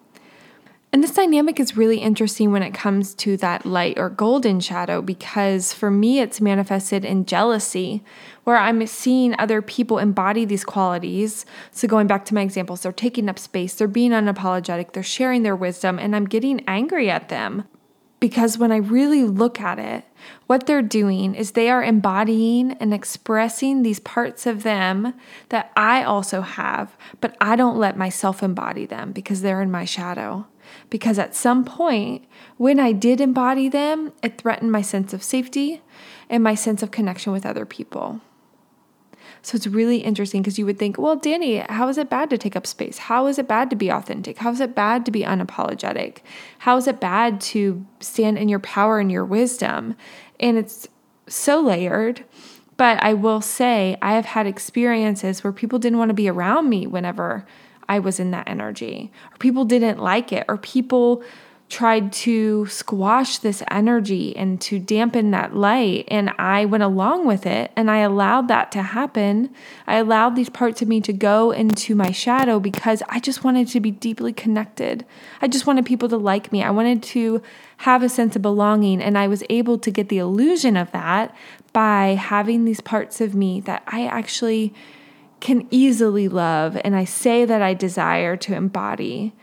And 0.95 1.03
this 1.03 1.11
dynamic 1.11 1.59
is 1.59 1.75
really 1.75 1.97
interesting 1.97 2.53
when 2.53 2.63
it 2.63 2.73
comes 2.73 3.13
to 3.15 3.35
that 3.37 3.65
light 3.65 3.99
or 3.99 4.09
golden 4.09 4.61
shadow 4.61 5.01
because 5.01 5.73
for 5.73 5.91
me, 5.91 6.21
it's 6.21 6.39
manifested 6.39 7.03
in 7.03 7.25
jealousy, 7.25 8.01
where 8.45 8.55
I'm 8.55 8.87
seeing 8.87 9.35
other 9.37 9.61
people 9.61 9.97
embody 9.97 10.45
these 10.45 10.63
qualities. 10.63 11.45
So, 11.71 11.85
going 11.89 12.07
back 12.07 12.23
to 12.25 12.33
my 12.33 12.43
examples, 12.43 12.83
they're 12.83 12.93
taking 12.93 13.27
up 13.27 13.39
space, 13.39 13.75
they're 13.75 13.89
being 13.89 14.11
unapologetic, 14.11 14.93
they're 14.93 15.03
sharing 15.03 15.43
their 15.43 15.55
wisdom, 15.55 15.99
and 15.99 16.15
I'm 16.15 16.25
getting 16.25 16.63
angry 16.65 17.09
at 17.09 17.27
them 17.27 17.65
because 18.19 18.57
when 18.57 18.71
I 18.71 18.77
really 18.77 19.23
look 19.23 19.59
at 19.59 19.77
it, 19.77 20.05
what 20.47 20.65
they're 20.65 20.81
doing 20.81 21.35
is 21.35 21.51
they 21.51 21.69
are 21.69 21.83
embodying 21.83 22.71
and 22.73 22.93
expressing 22.93 23.83
these 23.83 23.99
parts 23.99 24.45
of 24.45 24.63
them 24.63 25.13
that 25.49 25.71
I 25.75 26.03
also 26.03 26.41
have, 26.41 26.95
but 27.21 27.35
I 27.41 27.55
don't 27.55 27.77
let 27.77 27.97
myself 27.97 28.41
embody 28.41 28.85
them 28.85 29.11
because 29.11 29.41
they're 29.41 29.61
in 29.61 29.71
my 29.71 29.85
shadow. 29.85 30.47
Because 30.89 31.19
at 31.19 31.35
some 31.35 31.63
point, 31.63 32.25
when 32.57 32.79
I 32.79 32.91
did 32.91 33.21
embody 33.21 33.69
them, 33.69 34.13
it 34.23 34.39
threatened 34.39 34.71
my 34.71 34.81
sense 34.81 35.13
of 35.13 35.23
safety 35.23 35.81
and 36.29 36.43
my 36.43 36.55
sense 36.55 36.81
of 36.81 36.91
connection 36.91 37.31
with 37.31 37.45
other 37.45 37.65
people. 37.65 38.21
So 39.45 39.55
it's 39.55 39.67
really 39.67 39.97
interesting 39.97 40.41
because 40.41 40.57
you 40.57 40.65
would 40.65 40.79
think, 40.79 40.97
well, 40.97 41.19
Dani, 41.19 41.69
how 41.69 41.87
is 41.87 41.99
it 41.99 42.09
bad 42.09 42.31
to 42.31 42.37
take 42.37 42.55
up 42.55 42.65
space? 42.65 42.97
How 42.97 43.27
is 43.27 43.37
it 43.37 43.47
bad 43.47 43.69
to 43.69 43.75
be 43.75 43.91
authentic? 43.91 44.39
How 44.39 44.49
is 44.49 44.59
it 44.59 44.73
bad 44.73 45.05
to 45.05 45.11
be 45.11 45.21
unapologetic? 45.21 46.21
How 46.57 46.77
is 46.77 46.87
it 46.87 46.99
bad 46.99 47.39
to 47.41 47.85
stand 47.99 48.39
in 48.39 48.49
your 48.49 48.57
power 48.57 48.97
and 48.97 49.11
your 49.11 49.23
wisdom? 49.23 49.95
And 50.39 50.57
it's 50.57 50.87
so 51.27 51.61
layered. 51.61 52.25
But 52.75 53.03
I 53.03 53.13
will 53.13 53.39
say, 53.39 53.97
I 54.01 54.13
have 54.13 54.25
had 54.25 54.47
experiences 54.47 55.43
where 55.43 55.53
people 55.53 55.77
didn't 55.77 55.99
want 55.99 56.09
to 56.09 56.15
be 56.15 56.27
around 56.27 56.67
me 56.67 56.87
whenever 56.87 57.45
I 57.87 57.99
was 57.99 58.19
in 58.19 58.31
that 58.31 58.49
energy, 58.49 59.11
or 59.31 59.37
people 59.37 59.63
didn't 59.63 59.99
like 59.99 60.33
it, 60.33 60.45
or 60.47 60.57
people 60.57 61.23
tried 61.67 62.13
to 62.13 62.65
squash 62.67 63.39
this 63.39 63.63
energy 63.71 64.35
and 64.37 64.61
to 64.61 64.77
dampen 64.77 65.31
that 65.31 65.55
light. 65.55 66.05
And 66.09 66.31
I 66.37 66.65
went 66.65 66.83
along 66.83 67.25
with 67.25 67.47
it 67.47 67.71
and 67.75 67.89
I 67.89 67.97
allowed 67.99 68.47
that 68.49 68.71
to 68.73 68.83
happen. 68.83 69.49
I 69.87 69.95
allowed 69.95 70.35
these 70.35 70.49
parts 70.49 70.83
of 70.83 70.87
me 70.87 71.01
to 71.01 71.11
go 71.11 71.51
into 71.51 71.95
my 71.95 72.11
shadow 72.11 72.59
because 72.59 73.01
I 73.09 73.19
just 73.19 73.43
wanted 73.43 73.67
to 73.69 73.79
be 73.79 73.89
deeply 73.89 74.31
connected. 74.31 75.05
I 75.41 75.47
just 75.47 75.65
wanted 75.65 75.85
people 75.85 76.07
to 76.09 76.17
like 76.17 76.51
me. 76.51 76.61
I 76.61 76.69
wanted 76.69 77.01
to 77.03 77.41
have 77.77 78.03
a 78.03 78.09
sense 78.09 78.35
of 78.35 78.43
belonging. 78.43 79.01
And 79.01 79.17
I 79.17 79.27
was 79.27 79.43
able 79.49 79.79
to 79.79 79.89
get 79.89 80.09
the 80.09 80.19
illusion 80.19 80.77
of 80.77 80.91
that 80.91 81.35
by 81.73 82.09
having 82.09 82.65
these 82.65 82.79
parts 82.79 83.19
of 83.21 83.33
me 83.33 83.59
that 83.61 83.81
I 83.87 84.05
actually 84.05 84.73
can 85.39 85.67
easily 85.71 86.27
love 86.27 86.77
and 86.83 86.95
I 86.95 87.05
say 87.05 87.43
that 87.43 87.61
I 87.61 87.73
desire 87.73 88.37
to 88.37 88.55
embody. 88.55 89.33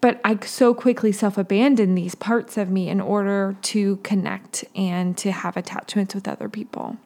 But 0.00 0.20
I 0.24 0.38
so 0.44 0.72
quickly 0.72 1.12
self 1.12 1.36
abandon 1.36 1.94
these 1.94 2.14
parts 2.14 2.56
of 2.56 2.70
me 2.70 2.88
in 2.88 3.00
order 3.00 3.56
to 3.62 3.96
connect 3.98 4.64
and 4.74 5.16
to 5.18 5.30
have 5.30 5.56
attachments 5.56 6.14
with 6.14 6.26
other 6.26 6.48
people. 6.48 6.96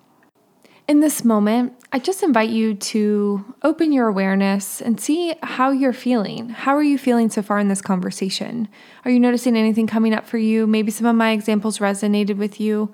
In 0.87 1.01
this 1.01 1.25
moment, 1.25 1.73
I 1.93 1.99
just 1.99 2.23
invite 2.23 2.51
you 2.51 2.75
to 2.75 3.55
open 3.63 3.91
your 3.91 4.07
awareness 4.07 4.83
and 4.83 5.01
see 5.01 5.35
how 5.43 5.71
you're 5.71 5.95
feeling. 5.95 6.51
How 6.51 6.77
are 6.77 6.83
you 6.83 6.99
feeling 6.99 7.31
so 7.31 7.41
far 7.41 7.59
in 7.59 7.69
this 7.69 7.81
conversation? 7.81 8.69
Are 9.07 9.11
you 9.11 9.19
noticing 9.19 9.57
anything 9.57 9.87
coming 9.87 10.13
up 10.13 10.27
for 10.27 10.37
you? 10.37 10.67
Maybe 10.67 10.91
some 10.91 11.07
of 11.07 11.17
my 11.17 11.31
examples 11.31 11.79
resonated 11.79 12.37
with 12.37 12.61
you. 12.61 12.93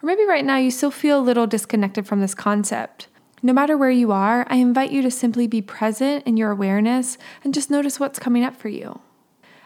Or 0.00 0.06
maybe 0.06 0.24
right 0.24 0.44
now 0.44 0.56
you 0.56 0.70
still 0.70 0.92
feel 0.92 1.18
a 1.18 1.20
little 1.20 1.48
disconnected 1.48 2.06
from 2.06 2.20
this 2.20 2.34
concept. 2.34 3.08
No 3.42 3.52
matter 3.52 3.76
where 3.76 3.90
you 3.90 4.12
are, 4.12 4.46
I 4.48 4.56
invite 4.56 4.92
you 4.92 5.02
to 5.02 5.10
simply 5.10 5.48
be 5.48 5.60
present 5.60 6.24
in 6.24 6.36
your 6.36 6.52
awareness 6.52 7.18
and 7.42 7.52
just 7.52 7.70
notice 7.70 7.98
what's 7.98 8.20
coming 8.20 8.44
up 8.44 8.54
for 8.54 8.68
you. 8.68 9.00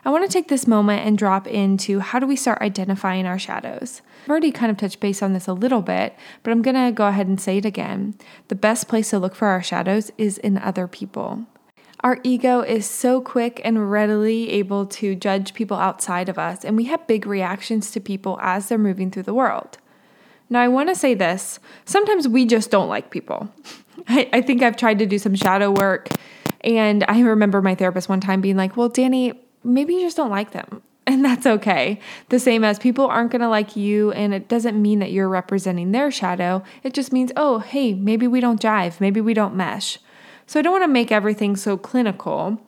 I 0.07 0.11
want 0.11 0.25
to 0.25 0.33
take 0.33 0.47
this 0.47 0.69
moment 0.69 1.05
and 1.05 1.19
drop 1.19 1.49
into 1.49 1.99
how 1.99 2.21
do 2.21 2.29
we 2.29 2.37
start 2.37 2.63
identifying 2.63 3.27
our 3.27 3.41
shadows. 3.41 4.03
I've 4.23 4.31
already 4.31 4.53
kind 4.53 4.71
of 4.71 4.77
touched 4.77 5.01
base 5.01 5.21
on 5.21 5.33
this 5.33 5.49
a 5.49 5.53
little 5.53 5.83
bit, 5.83 6.15
but 6.45 6.53
I'm 6.53 6.63
going 6.63 6.77
to 6.77 6.93
go 6.93 7.09
ahead 7.09 7.27
and 7.27 7.41
say 7.41 7.59
it 7.59 7.65
again. 7.65 8.15
The 8.47 8.55
best 8.55 8.87
place 8.87 9.11
to 9.11 9.19
look 9.19 9.35
for 9.35 9.49
our 9.49 9.65
shadows 9.65 10.13
is 10.17 10.39
in 10.39 10.59
other 10.59 10.87
people. 10.87 11.45
Our 12.05 12.21
ego 12.23 12.61
is 12.61 12.89
so 12.89 13.21
quick 13.21 13.61
and 13.65 13.91
readily 13.91 14.51
able 14.51 14.87
to 14.87 15.17
judge 15.17 15.55
people 15.55 15.77
outside 15.77 16.29
of 16.29 16.39
us, 16.39 16.65
and 16.65 16.77
we 16.77 16.85
have 16.85 17.05
big 17.09 17.27
reactions 17.27 17.91
to 17.91 17.99
people 17.99 18.39
as 18.41 18.69
they're 18.69 18.79
moving 18.79 19.11
through 19.11 19.25
the 19.25 19.35
world. 19.35 19.79
Now, 20.49 20.61
I 20.61 20.69
want 20.69 20.89
to 20.89 20.95
say 20.95 21.15
this 21.15 21.59
sometimes 21.85 22.29
we 22.29 22.47
just 22.47 22.71
don't 22.71 22.89
like 22.89 23.11
people. 23.11 23.53
I, 24.09 24.29
I 24.33 24.41
think 24.41 24.63
I've 24.63 24.77
tried 24.77 25.01
to 25.01 25.07
do 25.07 25.19
some 25.19 25.35
shadow 25.35 25.73
work, 25.73 26.11
and 26.61 27.05
I 27.09 27.19
remember 27.23 27.61
my 27.61 27.75
therapist 27.75 28.09
one 28.09 28.21
time 28.21 28.41
being 28.41 28.57
like, 28.57 28.77
Well, 28.77 28.89
Dani, 28.89 29.37
maybe 29.67 29.95
you 29.95 30.03
just 30.03 30.17
don't 30.17 30.31
like 30.31 30.53
them. 30.53 30.83
And 31.09 31.25
that's 31.25 31.47
okay. 31.47 32.01
The 32.31 32.41
same 32.41 32.65
as 32.65 32.81
people 32.81 33.07
aren't 33.07 33.31
to 33.31 33.49
like 33.49 33.77
you, 33.77 34.11
and 34.11 34.35
it 34.35 34.49
doesn't 34.49 34.83
mean 34.83 34.99
that 34.99 35.13
you're 35.13 35.29
representing 35.29 35.93
their 35.93 36.11
shadow. 36.11 36.65
It 36.83 36.95
just 36.95 37.13
means, 37.13 37.31
oh, 37.37 37.61
hey, 37.61 37.95
maybe 37.95 38.27
we 38.27 38.41
don't 38.41 38.61
jive. 38.61 39.01
Maybe 39.01 39.21
we 39.21 39.33
don't 39.33 39.55
mesh. 39.55 40.01
So 40.49 40.59
I 40.59 40.63
don't 40.63 40.73
want 40.73 40.83
to 40.83 40.89
make 40.89 41.13
everything 41.13 41.55
so 41.55 41.77
clinical, 41.77 42.61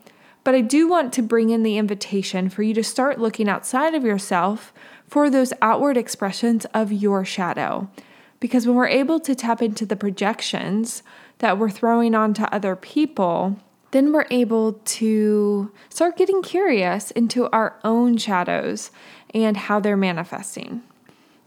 but 0.44 0.54
I 0.54 0.60
do 0.60 0.88
want 0.88 1.12
to 1.14 1.22
bring 1.22 1.50
in 1.50 1.64
the 1.64 1.78
invitation 1.78 2.48
for 2.48 2.62
you 2.62 2.74
to 2.74 2.84
start 2.84 3.20
looking 3.20 3.48
outside 3.48 3.96
of 3.96 4.04
yourself 4.04 4.72
for 5.08 5.28
those 5.28 5.52
outward 5.60 5.96
expressions 5.96 6.64
of 6.66 6.92
your 6.92 7.24
shadow. 7.24 7.90
Because 8.38 8.68
when 8.68 8.76
we're 8.76 8.86
able 8.86 9.18
to 9.20 9.34
tap 9.34 9.60
into 9.60 9.84
the 9.84 9.96
projections 9.96 11.02
that 11.38 11.58
we're 11.58 11.70
throwing 11.70 12.14
onto 12.14 12.44
other 12.44 12.76
people, 12.76 13.58
then 13.90 14.12
we're 14.12 14.26
able 14.30 14.74
to 14.84 15.70
start 15.88 16.16
getting 16.16 16.42
curious 16.42 17.10
into 17.12 17.48
our 17.50 17.78
own 17.84 18.16
shadows 18.16 18.90
and 19.34 19.56
how 19.56 19.80
they're 19.80 19.96
manifesting. 19.96 20.82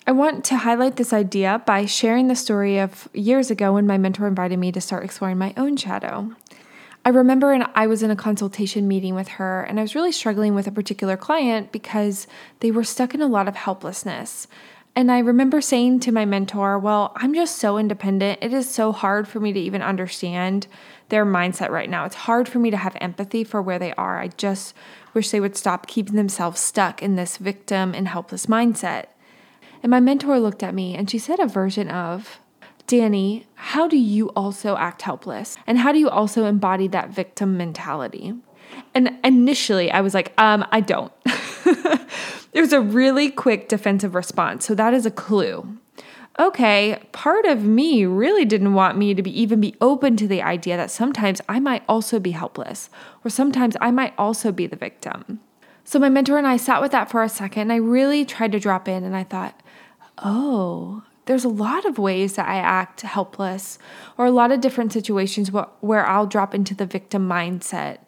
I 0.08 0.12
want 0.14 0.44
to 0.46 0.58
highlight 0.58 0.96
this 0.96 1.14
idea 1.14 1.62
by 1.66 1.86
sharing 1.86 2.28
the 2.28 2.36
story 2.36 2.80
of 2.80 3.08
years 3.14 3.52
ago 3.52 3.74
when 3.74 3.86
my 3.86 3.98
mentor 3.98 4.28
invited 4.28 4.58
me 4.58 4.72
to 4.72 4.82
start 4.82 5.06
exploring 5.06 5.38
my 5.38 5.54
own 5.56 5.78
shadow. 5.78 6.32
I 7.06 7.10
remember 7.10 7.52
and 7.52 7.66
I 7.76 7.88
was 7.88 8.04
in 8.04 8.12
a 8.12 8.16
consultation 8.16 8.88
meeting 8.88 9.16
with 9.16 9.28
her 9.30 9.64
and 9.64 9.80
I 9.80 9.84
was 9.84 9.96
really 9.96 10.12
struggling 10.12 10.54
with 10.54 10.68
a 10.68 10.72
particular 10.72 11.18
client 11.18 11.72
because 11.72 12.28
they 12.60 12.72
were 12.72 12.84
stuck 12.84 13.14
in 13.14 13.22
a 13.22 13.28
lot 13.28 13.48
of 13.48 13.56
helplessness. 13.56 14.48
And 14.96 15.12
I 15.12 15.20
remember 15.20 15.62
saying 15.62 16.02
to 16.02 16.12
my 16.12 16.26
mentor, 16.26 16.78
Well, 16.78 17.14
I'm 17.16 17.34
just 17.34 17.58
so 17.58 17.78
independent. 17.78 18.40
It 18.42 18.54
is 18.54 18.70
so 18.70 18.92
hard 18.92 19.28
for 19.28 19.40
me 19.40 19.54
to 19.54 19.60
even 19.60 19.82
understand 19.82 20.68
their 21.10 21.26
mindset 21.26 21.70
right 21.70 21.90
now. 21.90 22.06
It's 22.06 22.16
hard 22.16 22.50
for 22.50 22.60
me 22.60 22.72
to 22.72 22.78
have 22.78 22.98
empathy 23.00 23.44
for 23.44 23.62
where 23.62 23.80
they 23.80 23.94
are. 23.94 24.20
I 24.20 24.28
just 24.30 24.76
wish 25.14 25.30
they 25.30 25.40
would 25.40 25.56
stop 25.56 25.88
keeping 25.88 26.16
themselves 26.16 26.60
stuck 26.60 27.02
in 27.02 27.16
this 27.16 27.38
victim 27.38 27.94
and 27.94 28.08
helpless 28.08 28.48
mindset. 28.48 29.06
And 29.82 29.90
my 29.90 30.00
mentor 30.00 30.40
looked 30.40 30.64
at 30.64 30.76
me 30.76 30.96
and 30.96 31.10
she 31.10 31.18
said 31.18 31.40
a 31.40 31.48
version 31.48 31.90
of, 31.90 32.40
Dani, 32.88 33.46
how 33.56 33.88
do 33.88 33.98
you 33.98 34.30
also 34.30 34.76
act 34.76 35.02
helpless? 35.02 35.58
And 35.66 35.78
how 35.78 35.92
do 35.92 36.00
you 36.00 36.10
also 36.10 36.46
embody 36.46 36.88
that 36.90 37.10
victim 37.10 37.58
mentality? 37.58 38.34
And 38.94 39.18
initially 39.24 39.92
I 39.92 40.02
was 40.02 40.14
like, 40.14 40.34
um, 40.38 40.66
I 40.72 40.82
don't. 40.82 41.12
it 42.54 42.62
was 42.62 42.74
a 42.74 42.82
really 42.82 43.30
quick 43.30 43.70
defensive 43.70 44.16
response. 44.16 44.66
So 44.66 44.76
that 44.76 44.94
is 44.94 45.06
a 45.06 45.12
clue 45.12 45.78
okay, 46.40 47.00
part 47.12 47.46
of 47.46 47.64
me 47.64 48.06
really 48.06 48.46
didn't 48.46 48.74
want 48.74 48.98
me 48.98 49.14
to 49.14 49.22
be 49.22 49.40
even 49.40 49.62
be 49.62 49.76
open 49.82 50.16
to 50.18 50.28
the 50.28 50.42
idea 50.42 50.78
that 50.78 50.92
sometimes 50.92 51.42
I 51.48 51.60
might 51.60 51.84
also 51.88 52.20
be 52.20 52.32
helpless 52.32 52.90
or 53.24 53.30
sometimes 53.30 53.76
I 53.82 53.92
might 53.92 54.14
also 54.18 54.52
be 54.52 54.68
the 54.68 54.76
victim. 54.76 55.40
So 55.84 56.00
my 56.00 56.10
mentor 56.10 56.38
and 56.38 56.48
I 56.48 56.58
sat 56.58 56.82
with 56.82 56.92
that 56.92 57.12
for 57.12 57.22
a 57.22 57.30
second 57.30 57.64
and 57.64 57.74
I 57.74 57.78
really 57.78 58.24
tried 58.24 58.54
to 58.54 58.60
drop 58.60 58.88
in 58.88 59.04
and 59.04 59.16
I 59.16 59.24
thought, 59.24 59.60
"Oh, 60.18 61.04
there's 61.26 61.46
a 61.46 61.50
lot 61.50 61.86
of 61.86 61.98
ways 61.98 62.36
that 62.36 62.48
I 62.48 62.56
act 62.56 63.02
helpless 63.02 63.78
or 64.18 64.26
a 64.26 64.32
lot 64.32 64.52
of 64.52 64.62
different 64.62 64.94
situations 64.94 65.52
where 65.52 66.06
I'll 66.06 66.28
drop 66.28 66.56
into 66.56 66.74
the 66.74 66.86
victim 66.86 67.28
mindset. 67.28 68.00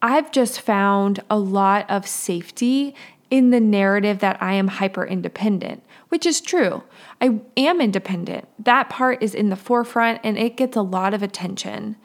I've 0.00 0.30
just 0.32 0.60
found 0.60 1.20
a 1.30 1.38
lot 1.38 1.88
of 1.88 2.06
safety 2.06 2.94
in 3.34 3.50
the 3.50 3.58
narrative 3.58 4.20
that 4.20 4.40
I 4.40 4.52
am 4.52 4.68
hyper 4.68 5.04
independent, 5.04 5.82
which 6.08 6.24
is 6.24 6.40
true. 6.40 6.84
I 7.20 7.40
am 7.56 7.80
independent. 7.80 8.46
That 8.60 8.88
part 8.88 9.20
is 9.24 9.34
in 9.34 9.48
the 9.48 9.56
forefront 9.56 10.20
and 10.22 10.38
it 10.38 10.56
gets 10.56 10.76
a 10.76 10.82
lot 10.82 11.12
of 11.12 11.20
attention. 11.20 11.96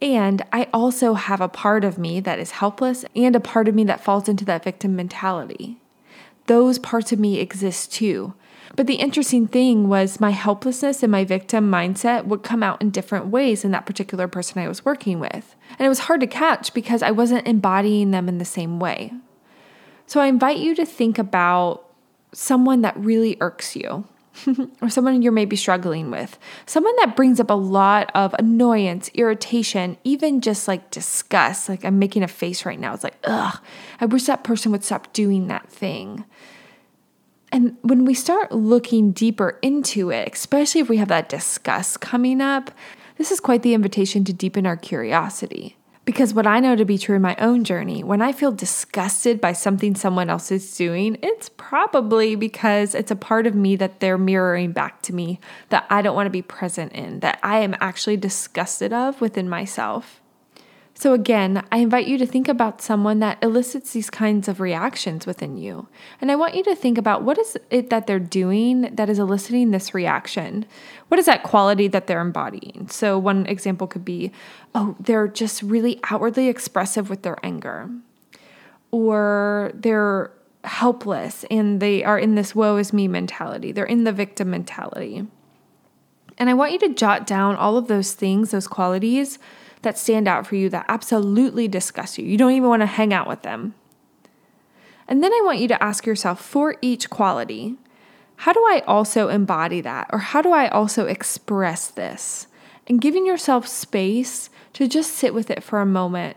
And 0.00 0.42
I 0.50 0.66
also 0.72 1.12
have 1.12 1.42
a 1.42 1.50
part 1.50 1.84
of 1.84 1.98
me 1.98 2.18
that 2.20 2.38
is 2.38 2.52
helpless 2.52 3.04
and 3.14 3.36
a 3.36 3.40
part 3.40 3.68
of 3.68 3.74
me 3.74 3.84
that 3.84 4.00
falls 4.00 4.26
into 4.26 4.46
that 4.46 4.64
victim 4.64 4.96
mentality. 4.96 5.82
Those 6.46 6.78
parts 6.78 7.12
of 7.12 7.18
me 7.18 7.40
exist 7.40 7.92
too. 7.92 8.32
But 8.74 8.86
the 8.86 8.94
interesting 8.94 9.48
thing 9.48 9.90
was 9.90 10.18
my 10.18 10.30
helplessness 10.30 11.02
and 11.02 11.12
my 11.12 11.26
victim 11.26 11.70
mindset 11.70 12.24
would 12.24 12.42
come 12.42 12.62
out 12.62 12.80
in 12.80 12.88
different 12.88 13.26
ways 13.26 13.66
in 13.66 13.70
that 13.72 13.84
particular 13.84 14.26
person 14.26 14.62
I 14.62 14.68
was 14.68 14.82
working 14.82 15.20
with. 15.20 15.54
And 15.78 15.84
it 15.84 15.90
was 15.90 15.98
hard 15.98 16.22
to 16.22 16.26
catch 16.26 16.72
because 16.72 17.02
I 17.02 17.10
wasn't 17.10 17.46
embodying 17.46 18.12
them 18.12 18.30
in 18.30 18.38
the 18.38 18.46
same 18.46 18.80
way. 18.80 19.12
So 20.08 20.20
I 20.20 20.26
invite 20.26 20.56
you 20.56 20.74
to 20.74 20.86
think 20.86 21.18
about 21.18 21.84
someone 22.32 22.80
that 22.80 22.96
really 22.96 23.36
irks 23.40 23.76
you. 23.76 24.06
or 24.80 24.88
someone 24.88 25.20
you're 25.20 25.32
maybe 25.32 25.56
struggling 25.56 26.12
with, 26.12 26.38
someone 26.64 26.94
that 26.98 27.16
brings 27.16 27.40
up 27.40 27.50
a 27.50 27.54
lot 27.54 28.08
of 28.14 28.32
annoyance, 28.38 29.10
irritation, 29.14 29.96
even 30.04 30.40
just 30.40 30.68
like 30.68 30.92
disgust. 30.92 31.68
Like 31.68 31.84
I'm 31.84 31.98
making 31.98 32.22
a 32.22 32.28
face 32.28 32.64
right 32.64 32.78
now. 32.78 32.94
It's 32.94 33.02
like, 33.02 33.18
ugh, 33.24 33.58
I 34.00 34.06
wish 34.06 34.24
that 34.26 34.44
person 34.44 34.70
would 34.70 34.84
stop 34.84 35.12
doing 35.12 35.48
that 35.48 35.68
thing. 35.68 36.24
And 37.50 37.76
when 37.82 38.04
we 38.04 38.14
start 38.14 38.52
looking 38.52 39.10
deeper 39.10 39.58
into 39.60 40.10
it, 40.10 40.32
especially 40.32 40.82
if 40.82 40.88
we 40.88 40.98
have 40.98 41.08
that 41.08 41.28
disgust 41.28 42.00
coming 42.00 42.40
up, 42.40 42.70
this 43.16 43.32
is 43.32 43.40
quite 43.40 43.62
the 43.62 43.74
invitation 43.74 44.22
to 44.24 44.32
deepen 44.32 44.66
our 44.66 44.76
curiosity. 44.76 45.77
Because 46.08 46.32
what 46.32 46.46
I 46.46 46.58
know 46.58 46.74
to 46.74 46.86
be 46.86 46.96
true 46.96 47.16
in 47.16 47.20
my 47.20 47.36
own 47.36 47.64
journey, 47.64 48.02
when 48.02 48.22
I 48.22 48.32
feel 48.32 48.50
disgusted 48.50 49.42
by 49.42 49.52
something 49.52 49.94
someone 49.94 50.30
else 50.30 50.50
is 50.50 50.74
doing, 50.74 51.18
it's 51.22 51.50
probably 51.58 52.34
because 52.34 52.94
it's 52.94 53.10
a 53.10 53.14
part 53.14 53.46
of 53.46 53.54
me 53.54 53.76
that 53.76 54.00
they're 54.00 54.16
mirroring 54.16 54.72
back 54.72 55.02
to 55.02 55.14
me 55.14 55.38
that 55.68 55.86
I 55.90 56.00
don't 56.00 56.16
want 56.16 56.24
to 56.24 56.30
be 56.30 56.40
present 56.40 56.94
in, 56.94 57.20
that 57.20 57.38
I 57.42 57.58
am 57.58 57.76
actually 57.78 58.16
disgusted 58.16 58.90
of 58.90 59.20
within 59.20 59.50
myself. 59.50 60.22
So, 61.00 61.12
again, 61.12 61.64
I 61.70 61.78
invite 61.78 62.08
you 62.08 62.18
to 62.18 62.26
think 62.26 62.48
about 62.48 62.82
someone 62.82 63.20
that 63.20 63.38
elicits 63.40 63.92
these 63.92 64.10
kinds 64.10 64.48
of 64.48 64.58
reactions 64.58 65.26
within 65.26 65.56
you. 65.56 65.86
And 66.20 66.28
I 66.28 66.34
want 66.34 66.56
you 66.56 66.64
to 66.64 66.74
think 66.74 66.98
about 66.98 67.22
what 67.22 67.38
is 67.38 67.56
it 67.70 67.88
that 67.90 68.08
they're 68.08 68.18
doing 68.18 68.80
that 68.96 69.08
is 69.08 69.20
eliciting 69.20 69.70
this 69.70 69.94
reaction? 69.94 70.66
What 71.06 71.20
is 71.20 71.26
that 71.26 71.44
quality 71.44 71.86
that 71.86 72.08
they're 72.08 72.20
embodying? 72.20 72.88
So, 72.90 73.16
one 73.16 73.46
example 73.46 73.86
could 73.86 74.04
be 74.04 74.32
oh, 74.74 74.96
they're 74.98 75.28
just 75.28 75.62
really 75.62 76.00
outwardly 76.10 76.48
expressive 76.48 77.08
with 77.08 77.22
their 77.22 77.38
anger, 77.44 77.88
or 78.90 79.70
they're 79.74 80.32
helpless 80.64 81.44
and 81.48 81.78
they 81.78 82.02
are 82.02 82.18
in 82.18 82.34
this 82.34 82.56
woe 82.56 82.76
is 82.76 82.92
me 82.92 83.06
mentality, 83.06 83.70
they're 83.70 83.84
in 83.84 84.02
the 84.02 84.10
victim 84.10 84.50
mentality. 84.50 85.24
And 86.38 86.50
I 86.50 86.54
want 86.54 86.72
you 86.72 86.80
to 86.80 86.94
jot 86.94 87.24
down 87.24 87.54
all 87.54 87.76
of 87.76 87.86
those 87.86 88.14
things, 88.14 88.50
those 88.50 88.66
qualities 88.66 89.38
that 89.82 89.98
stand 89.98 90.28
out 90.28 90.46
for 90.46 90.56
you 90.56 90.68
that 90.70 90.86
absolutely 90.88 91.68
disgust 91.68 92.18
you. 92.18 92.24
You 92.24 92.36
don't 92.36 92.52
even 92.52 92.68
want 92.68 92.82
to 92.82 92.86
hang 92.86 93.12
out 93.12 93.28
with 93.28 93.42
them. 93.42 93.74
And 95.06 95.22
then 95.22 95.32
I 95.32 95.40
want 95.44 95.58
you 95.58 95.68
to 95.68 95.82
ask 95.82 96.06
yourself 96.06 96.40
for 96.40 96.76
each 96.82 97.08
quality, 97.08 97.76
how 98.36 98.52
do 98.52 98.60
I 98.60 98.82
also 98.86 99.28
embody 99.28 99.80
that? 99.80 100.08
Or 100.12 100.18
how 100.18 100.42
do 100.42 100.52
I 100.52 100.68
also 100.68 101.06
express 101.06 101.88
this? 101.88 102.46
And 102.86 103.00
giving 103.00 103.26
yourself 103.26 103.66
space 103.66 104.50
to 104.74 104.86
just 104.86 105.14
sit 105.14 105.34
with 105.34 105.50
it 105.50 105.62
for 105.62 105.80
a 105.80 105.86
moment 105.86 106.36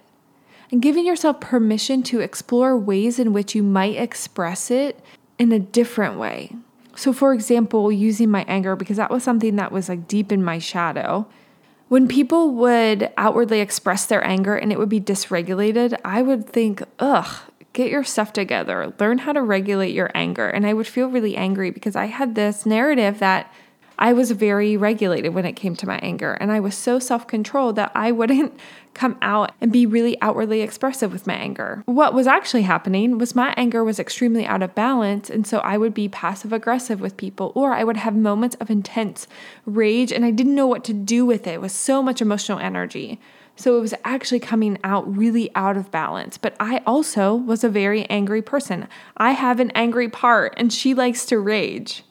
and 0.71 0.81
giving 0.81 1.05
yourself 1.05 1.41
permission 1.41 2.01
to 2.03 2.21
explore 2.21 2.77
ways 2.77 3.19
in 3.19 3.33
which 3.33 3.53
you 3.53 3.61
might 3.61 3.97
express 3.97 4.71
it 4.71 4.99
in 5.37 5.51
a 5.51 5.59
different 5.59 6.17
way. 6.17 6.55
So, 6.95 7.13
for 7.13 7.33
example, 7.33 7.91
using 7.91 8.29
my 8.29 8.45
anger, 8.47 8.75
because 8.75 8.97
that 8.97 9.11
was 9.11 9.23
something 9.23 9.57
that 9.57 9.71
was 9.71 9.89
like 9.89 10.07
deep 10.07 10.31
in 10.31 10.43
my 10.43 10.59
shadow. 10.59 11.27
When 11.91 12.07
people 12.07 12.51
would 12.51 13.11
outwardly 13.17 13.59
express 13.59 14.05
their 14.05 14.25
anger 14.25 14.55
and 14.55 14.71
it 14.71 14.79
would 14.79 14.87
be 14.87 15.01
dysregulated, 15.01 15.99
I 16.05 16.21
would 16.21 16.47
think, 16.47 16.81
ugh, 16.99 17.27
get 17.73 17.91
your 17.91 18.05
stuff 18.05 18.31
together, 18.31 18.93
learn 18.97 19.17
how 19.17 19.33
to 19.33 19.41
regulate 19.41 19.93
your 19.93 20.09
anger. 20.15 20.47
And 20.47 20.65
I 20.65 20.71
would 20.71 20.87
feel 20.87 21.09
really 21.09 21.35
angry 21.35 21.69
because 21.69 21.97
I 21.97 22.05
had 22.05 22.33
this 22.35 22.65
narrative 22.65 23.19
that 23.19 23.51
I 24.01 24.13
was 24.13 24.31
very 24.31 24.77
regulated 24.77 25.35
when 25.35 25.45
it 25.45 25.53
came 25.53 25.75
to 25.75 25.85
my 25.85 25.99
anger, 25.99 26.33
and 26.33 26.51
I 26.51 26.59
was 26.59 26.73
so 26.73 26.97
self 26.97 27.27
controlled 27.27 27.75
that 27.75 27.91
I 27.93 28.11
wouldn't 28.11 28.59
come 28.95 29.15
out 29.21 29.51
and 29.61 29.71
be 29.71 29.85
really 29.85 30.19
outwardly 30.21 30.61
expressive 30.61 31.13
with 31.13 31.27
my 31.27 31.35
anger. 31.35 31.83
What 31.85 32.15
was 32.15 32.25
actually 32.25 32.63
happening 32.63 33.19
was 33.19 33.35
my 33.35 33.53
anger 33.55 33.83
was 33.83 33.99
extremely 33.99 34.43
out 34.43 34.63
of 34.63 34.73
balance, 34.73 35.29
and 35.29 35.45
so 35.45 35.59
I 35.59 35.77
would 35.77 35.93
be 35.93 36.09
passive 36.09 36.51
aggressive 36.51 36.99
with 36.99 37.15
people, 37.15 37.51
or 37.53 37.73
I 37.73 37.83
would 37.83 37.97
have 37.97 38.15
moments 38.15 38.55
of 38.55 38.71
intense 38.71 39.27
rage, 39.67 40.11
and 40.11 40.25
I 40.25 40.31
didn't 40.31 40.55
know 40.55 40.67
what 40.67 40.83
to 40.85 40.93
do 40.93 41.23
with 41.23 41.45
it. 41.45 41.53
It 41.53 41.61
was 41.61 41.71
so 41.71 42.01
much 42.01 42.23
emotional 42.23 42.57
energy. 42.57 43.19
So 43.55 43.77
it 43.77 43.81
was 43.81 43.93
actually 44.03 44.39
coming 44.39 44.79
out 44.83 45.15
really 45.15 45.51
out 45.53 45.77
of 45.77 45.91
balance. 45.91 46.39
But 46.39 46.55
I 46.59 46.81
also 46.87 47.35
was 47.35 47.63
a 47.63 47.69
very 47.69 48.05
angry 48.05 48.41
person. 48.41 48.87
I 49.17 49.33
have 49.33 49.59
an 49.59 49.71
angry 49.75 50.09
part, 50.09 50.55
and 50.57 50.73
she 50.73 50.95
likes 50.95 51.23
to 51.27 51.37
rage. 51.37 52.03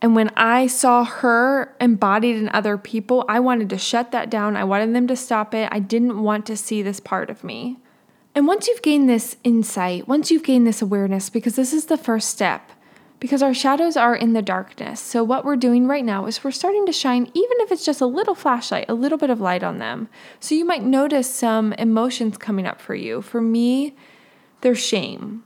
And 0.00 0.14
when 0.14 0.30
I 0.36 0.68
saw 0.68 1.04
her 1.04 1.74
embodied 1.80 2.36
in 2.36 2.48
other 2.50 2.78
people, 2.78 3.24
I 3.28 3.40
wanted 3.40 3.68
to 3.70 3.78
shut 3.78 4.12
that 4.12 4.30
down. 4.30 4.56
I 4.56 4.64
wanted 4.64 4.94
them 4.94 5.08
to 5.08 5.16
stop 5.16 5.54
it. 5.54 5.68
I 5.72 5.80
didn't 5.80 6.22
want 6.22 6.46
to 6.46 6.56
see 6.56 6.82
this 6.82 7.00
part 7.00 7.30
of 7.30 7.42
me. 7.42 7.78
And 8.34 8.46
once 8.46 8.68
you've 8.68 8.82
gained 8.82 9.08
this 9.08 9.36
insight, 9.42 10.06
once 10.06 10.30
you've 10.30 10.44
gained 10.44 10.66
this 10.66 10.80
awareness, 10.80 11.28
because 11.30 11.56
this 11.56 11.72
is 11.72 11.86
the 11.86 11.96
first 11.96 12.28
step, 12.28 12.70
because 13.18 13.42
our 13.42 13.52
shadows 13.54 13.96
are 13.96 14.14
in 14.14 14.32
the 14.32 14.42
darkness. 14.42 15.00
So, 15.00 15.24
what 15.24 15.44
we're 15.44 15.56
doing 15.56 15.88
right 15.88 16.04
now 16.04 16.26
is 16.26 16.44
we're 16.44 16.52
starting 16.52 16.86
to 16.86 16.92
shine, 16.92 17.24
even 17.34 17.56
if 17.60 17.72
it's 17.72 17.84
just 17.84 18.00
a 18.00 18.06
little 18.06 18.36
flashlight, 18.36 18.86
a 18.88 18.94
little 18.94 19.18
bit 19.18 19.30
of 19.30 19.40
light 19.40 19.64
on 19.64 19.78
them. 19.78 20.08
So, 20.38 20.54
you 20.54 20.64
might 20.64 20.84
notice 20.84 21.28
some 21.28 21.72
emotions 21.72 22.38
coming 22.38 22.64
up 22.64 22.80
for 22.80 22.94
you. 22.94 23.22
For 23.22 23.40
me, 23.40 23.96
there's 24.60 24.78
shame 24.78 25.42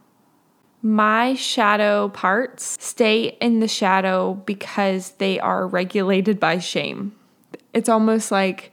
my 0.82 1.34
shadow 1.34 2.08
parts 2.08 2.76
stay 2.84 3.36
in 3.40 3.60
the 3.60 3.68
shadow 3.68 4.34
because 4.46 5.12
they 5.12 5.38
are 5.38 5.66
regulated 5.66 6.40
by 6.40 6.58
shame. 6.58 7.14
It's 7.72 7.88
almost 7.88 8.32
like 8.32 8.72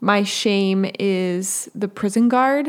my 0.00 0.22
shame 0.22 0.90
is 0.98 1.70
the 1.74 1.88
prison 1.88 2.30
guard 2.30 2.68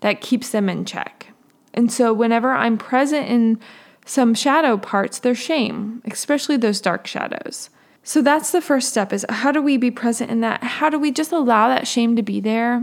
that 0.00 0.22
keeps 0.22 0.50
them 0.50 0.70
in 0.70 0.86
check. 0.86 1.28
And 1.74 1.92
so 1.92 2.12
whenever 2.14 2.52
I'm 2.52 2.78
present 2.78 3.28
in 3.28 3.60
some 4.06 4.34
shadow 4.34 4.78
parts, 4.78 5.18
there's 5.18 5.38
shame, 5.38 6.02
especially 6.10 6.56
those 6.56 6.80
dark 6.80 7.06
shadows. 7.06 7.68
So 8.02 8.22
that's 8.22 8.50
the 8.50 8.62
first 8.62 8.88
step 8.88 9.12
is 9.12 9.26
how 9.28 9.52
do 9.52 9.60
we 9.60 9.76
be 9.76 9.90
present 9.90 10.30
in 10.30 10.40
that? 10.40 10.64
How 10.64 10.88
do 10.88 10.98
we 10.98 11.12
just 11.12 11.32
allow 11.32 11.68
that 11.68 11.86
shame 11.86 12.16
to 12.16 12.22
be 12.22 12.40
there? 12.40 12.82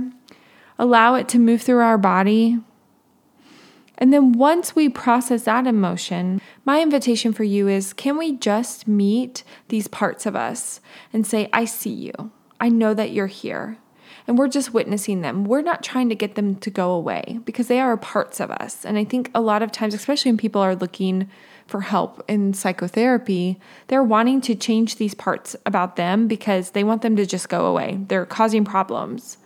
Allow 0.78 1.16
it 1.16 1.28
to 1.30 1.40
move 1.40 1.64
through 1.64 1.80
our 1.80 1.98
body, 1.98 2.60
and 3.98 4.13
then 4.13 4.34
once 4.34 4.75
we 4.75 4.89
process 4.89 5.44
that 5.44 5.66
emotion, 5.66 6.39
my 6.66 6.82
invitation 6.82 7.34
for 7.34 7.44
you 7.44 7.68
is 7.68 7.94
can 7.94 8.18
we 8.18 8.34
just 8.38 8.88
meet 8.88 9.44
these 9.70 9.88
parts 9.88 10.25
of 10.25 10.36
us 10.36 10.80
and 11.12 11.25
say, 11.25 11.50
I 11.51 11.66
see 11.66 11.89
you. 11.89 12.32
I 12.60 12.70
know 12.70 12.94
that 12.94 13.12
you're 13.12 13.27
here. 13.27 13.77
And 14.27 14.38
we're 14.38 14.50
just 14.50 14.74
witnessing 14.74 15.22
them. 15.22 15.46
We're 15.46 15.62
not 15.62 15.84
trying 15.84 16.10
to 16.10 16.16
get 16.16 16.36
them 16.36 16.56
to 16.58 16.70
go 16.70 16.92
away 16.92 17.39
because 17.46 17.68
they 17.68 17.80
are 17.80 17.96
parts 17.96 18.42
of 18.42 18.51
us. 18.51 18.84
And 18.84 18.98
I 18.98 19.06
think 19.06 19.32
a 19.34 19.39
lot 19.39 19.62
of 19.62 19.72
times, 19.72 19.94
especially 19.94 20.32
when 20.32 20.38
people 20.38 20.62
are 20.62 20.75
looking 20.75 21.30
for 21.66 21.82
help 21.82 22.24
in 22.27 22.54
psychotherapy, 22.54 23.58
they're 23.88 24.04
wanting 24.04 24.42
to 24.42 24.56
change 24.56 24.98
these 24.98 25.13
parts 25.13 25.56
about 25.66 25.96
them 25.96 26.27
because 26.27 26.72
they 26.72 26.84
want 26.84 27.04
them 27.04 27.16
to 27.16 27.25
just 27.25 27.48
go 27.48 27.66
away. 27.66 28.00
They're 28.08 28.25
causing 28.25 28.66
problems. 28.66 29.38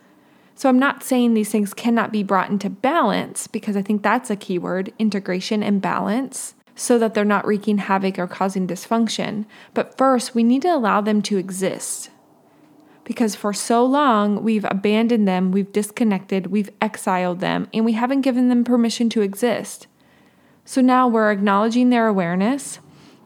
So 0.61 0.69
I'm 0.69 0.77
not 0.77 1.01
saying 1.01 1.33
these 1.33 1.49
things 1.49 1.73
cannot 1.73 2.11
be 2.11 2.21
brought 2.21 2.51
into 2.51 2.69
balance 2.69 3.47
because 3.47 3.75
I 3.75 3.81
think 3.81 4.03
that's 4.03 4.29
a 4.29 4.35
key 4.35 4.59
word 4.59 4.93
integration 4.99 5.63
and 5.63 5.81
balance 5.81 6.53
so 6.75 6.99
that 6.99 7.15
they're 7.15 7.25
not 7.25 7.47
wreaking 7.47 7.79
havoc 7.79 8.19
or 8.19 8.27
causing 8.27 8.67
dysfunction. 8.67 9.47
But 9.73 9.97
first, 9.97 10.35
we 10.35 10.43
need 10.43 10.61
to 10.61 10.67
allow 10.67 11.01
them 11.01 11.23
to 11.23 11.39
exist 11.39 12.11
because 13.05 13.33
for 13.33 13.53
so 13.53 13.83
long 13.83 14.43
we've 14.43 14.65
abandoned 14.65 15.27
them, 15.27 15.51
we've 15.51 15.71
disconnected, 15.71 16.51
we've 16.51 16.69
exiled 16.79 17.39
them, 17.39 17.67
and 17.73 17.83
we 17.83 17.93
haven't 17.93 18.21
given 18.21 18.49
them 18.49 18.63
permission 18.63 19.09
to 19.09 19.23
exist. 19.23 19.87
So 20.63 20.79
now 20.79 21.07
we're 21.07 21.31
acknowledging 21.31 21.89
their 21.89 22.05
awareness 22.05 22.77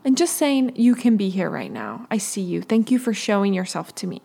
and 0.06 0.16
just 0.16 0.38
saying, 0.38 0.72
You 0.78 0.96
can 0.96 1.18
be 1.18 1.28
here 1.28 1.50
right 1.50 1.70
now. 1.70 2.08
I 2.10 2.18
see 2.18 2.40
you. 2.40 2.62
Thank 2.62 2.92
you 2.92 2.98
for 2.98 3.14
showing 3.14 3.54
yourself 3.54 3.94
to 3.96 4.08
me. 4.08 4.22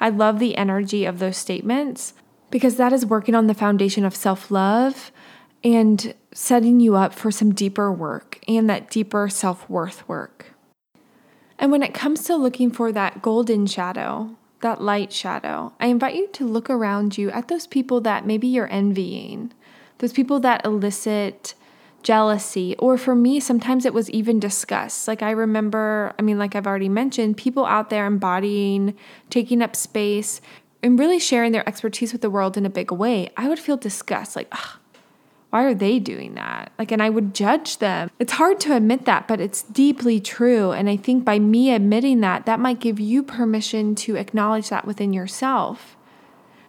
I 0.00 0.08
love 0.08 0.38
the 0.38 0.56
energy 0.56 1.04
of 1.04 1.18
those 1.18 1.36
statements 1.36 2.14
because 2.54 2.76
that 2.76 2.92
is 2.92 3.04
working 3.04 3.34
on 3.34 3.48
the 3.48 3.52
foundation 3.52 4.04
of 4.04 4.14
self 4.14 4.48
love 4.48 5.10
and 5.64 6.14
setting 6.32 6.78
you 6.78 6.94
up 6.94 7.12
for 7.12 7.32
some 7.32 7.52
deeper 7.52 7.92
work 7.92 8.38
and 8.46 8.70
that 8.70 8.88
deeper 8.88 9.28
self 9.28 9.68
worth 9.68 10.08
work. 10.08 10.54
And 11.58 11.72
when 11.72 11.82
it 11.82 11.92
comes 11.92 12.22
to 12.26 12.36
looking 12.36 12.70
for 12.70 12.92
that 12.92 13.20
golden 13.20 13.66
shadow, 13.66 14.36
that 14.60 14.80
light 14.80 15.12
shadow, 15.12 15.72
I 15.80 15.86
invite 15.86 16.14
you 16.14 16.28
to 16.28 16.46
look 16.46 16.70
around 16.70 17.18
you 17.18 17.28
at 17.32 17.48
those 17.48 17.66
people 17.66 18.00
that 18.02 18.24
maybe 18.24 18.46
you're 18.46 18.70
envying, 18.70 19.52
those 19.98 20.12
people 20.12 20.38
that 20.38 20.64
elicit 20.64 21.54
jealousy, 22.04 22.76
or 22.78 22.96
for 22.96 23.16
me, 23.16 23.40
sometimes 23.40 23.84
it 23.84 23.94
was 23.94 24.08
even 24.10 24.38
disgust. 24.38 25.08
Like 25.08 25.22
I 25.22 25.32
remember, 25.32 26.12
I 26.20 26.22
mean, 26.22 26.38
like 26.38 26.54
I've 26.54 26.68
already 26.68 26.88
mentioned, 26.88 27.36
people 27.36 27.66
out 27.66 27.90
there 27.90 28.06
embodying, 28.06 28.96
taking 29.28 29.60
up 29.60 29.74
space, 29.74 30.40
and 30.84 30.98
really 30.98 31.18
sharing 31.18 31.52
their 31.52 31.66
expertise 31.66 32.12
with 32.12 32.20
the 32.20 32.28
world 32.28 32.58
in 32.58 32.66
a 32.66 32.70
big 32.70 32.92
way, 32.92 33.30
I 33.38 33.48
would 33.48 33.58
feel 33.58 33.78
disgust 33.78 34.36
like, 34.36 34.52
why 35.48 35.64
are 35.64 35.72
they 35.72 35.98
doing 35.98 36.34
that? 36.34 36.72
Like, 36.78 36.92
and 36.92 37.02
I 37.02 37.08
would 37.08 37.34
judge 37.34 37.78
them. 37.78 38.10
It's 38.18 38.34
hard 38.34 38.60
to 38.60 38.76
admit 38.76 39.06
that, 39.06 39.26
but 39.26 39.40
it's 39.40 39.62
deeply 39.62 40.20
true. 40.20 40.72
And 40.72 40.90
I 40.90 40.96
think 40.96 41.24
by 41.24 41.38
me 41.38 41.72
admitting 41.72 42.20
that, 42.20 42.44
that 42.44 42.60
might 42.60 42.80
give 42.80 43.00
you 43.00 43.22
permission 43.22 43.94
to 43.94 44.16
acknowledge 44.16 44.68
that 44.68 44.84
within 44.84 45.14
yourself. 45.14 45.96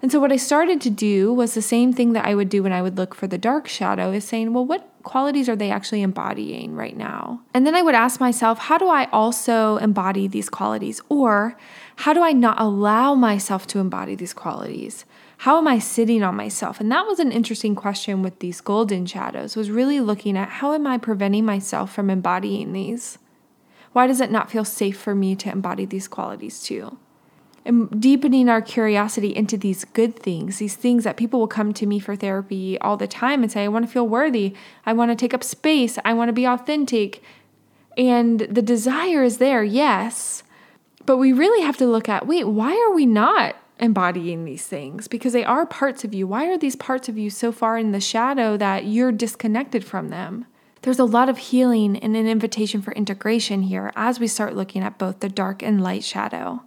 And 0.02 0.12
so, 0.12 0.20
what 0.20 0.32
I 0.32 0.38
started 0.38 0.82
to 0.82 0.90
do 0.90 1.34
was 1.34 1.54
the 1.54 1.62
same 1.62 1.94
thing 1.94 2.14
that 2.14 2.26
I 2.26 2.36
would 2.36 2.50
do 2.50 2.64
when 2.64 2.74
I 2.74 2.82
would 2.82 2.98
look 2.98 3.16
for 3.16 3.28
the 3.28 3.38
dark 3.38 3.68
shadow 3.68 4.12
is 4.12 4.26
saying, 4.26 4.54
well, 4.54 4.66
what 4.66 4.88
qualities 5.04 5.48
are 5.48 5.56
they 5.56 5.72
actually 5.72 6.02
embodying 6.02 6.76
right 6.76 6.98
now? 6.98 7.42
And 7.54 7.66
then 7.66 7.76
I 7.76 7.82
would 7.82 7.96
ask 7.96 8.20
myself, 8.20 8.60
how 8.60 8.78
do 8.78 8.88
I 8.88 9.06
also 9.12 9.78
embody 9.78 10.28
these 10.28 10.50
qualities? 10.50 11.02
Or 11.10 11.58
how 11.98 12.14
do 12.14 12.22
I 12.22 12.34
not 12.34 12.60
allow 12.60 13.16
myself 13.16 13.66
to 13.68 13.80
embody 13.80 14.16
these 14.16 14.34
qualities? 14.34 15.06
How 15.40 15.58
am 15.58 15.68
I 15.68 15.80
sitting 15.80 16.24
on 16.24 16.36
myself? 16.36 16.80
And 16.80 16.92
that 16.92 17.06
was 17.06 17.20
an 17.20 17.32
interesting 17.32 17.76
question 17.76 18.22
with 18.22 18.40
these 18.40 18.62
golden 18.62 19.06
shadows, 19.06 19.56
was 19.56 19.72
really 19.72 20.00
looking 20.00 20.38
at 20.38 20.50
how 20.50 20.74
am 20.74 20.88
I 20.88 20.98
preventing 20.98 21.46
myself 21.46 21.94
from 21.94 22.10
embodying 22.10 22.74
these? 22.74 23.18
Why 23.92 24.08
does 24.08 24.22
it 24.22 24.32
not 24.32 24.52
feel 24.52 24.66
safe 24.66 24.98
for 24.98 25.16
me 25.16 25.36
to 25.38 25.50
embody 25.50 25.86
these 25.86 26.08
qualities 26.08 26.62
too? 26.62 26.98
And 27.66 28.00
deepening 28.00 28.48
our 28.48 28.62
curiosity 28.62 29.36
into 29.36 29.58
these 29.58 29.86
good 29.86 30.18
things, 30.18 30.60
these 30.60 30.76
things 30.76 31.04
that 31.04 31.18
people 31.18 31.40
will 31.40 31.48
come 31.48 31.74
to 31.74 31.86
me 31.86 32.00
for 32.00 32.16
therapy 32.16 32.80
all 32.80 32.96
the 32.96 33.08
time 33.08 33.42
and 33.42 33.52
say, 33.52 33.64
I 33.64 33.68
want 33.68 33.86
to 33.86 33.92
feel 33.92 34.08
worthy. 34.08 34.54
I 34.86 34.94
want 34.94 35.12
to 35.12 35.16
take 35.16 35.34
up 35.34 35.44
space. 35.44 35.98
I 36.06 36.14
want 36.14 36.30
to 36.30 36.34
be 36.34 36.46
authentic. 36.46 37.24
And 37.98 38.42
the 38.42 38.62
desire 38.62 39.24
is 39.24 39.40
there, 39.40 39.64
yes. 39.64 40.44
But 41.06 41.18
we 41.18 41.34
really 41.34 41.64
have 41.64 41.78
to 41.78 41.88
look 41.88 42.08
at 42.08 42.28
wait, 42.28 42.46
why 42.46 42.76
are 42.76 42.94
we 42.94 43.06
not 43.06 43.56
embodying 43.80 44.46
these 44.46 44.68
things? 44.68 45.08
Because 45.08 45.34
they 45.34 45.44
are 45.44 45.66
parts 45.66 46.04
of 46.04 46.14
you. 46.14 46.28
Why 46.28 46.46
are 46.48 46.58
these 46.58 46.76
parts 46.76 47.10
of 47.10 47.18
you 47.18 47.30
so 47.30 47.52
far 47.52 47.78
in 47.78 47.92
the 47.92 48.00
shadow 48.00 48.58
that 48.58 48.86
you're 48.86 49.12
disconnected 49.12 49.84
from 49.84 50.10
them? 50.10 50.46
There's 50.84 51.00
a 51.00 51.04
lot 51.04 51.30
of 51.30 51.40
healing 51.40 51.98
and 51.98 52.16
an 52.16 52.28
invitation 52.28 52.84
for 52.84 52.92
integration 52.94 53.64
here 53.64 53.92
as 53.96 54.20
we 54.20 54.28
start 54.28 54.56
looking 54.56 54.84
at 54.84 55.00
both 55.00 55.20
the 55.20 55.30
dark 55.30 55.64
and 55.64 55.82
light 55.82 56.04
shadow. 56.04 56.62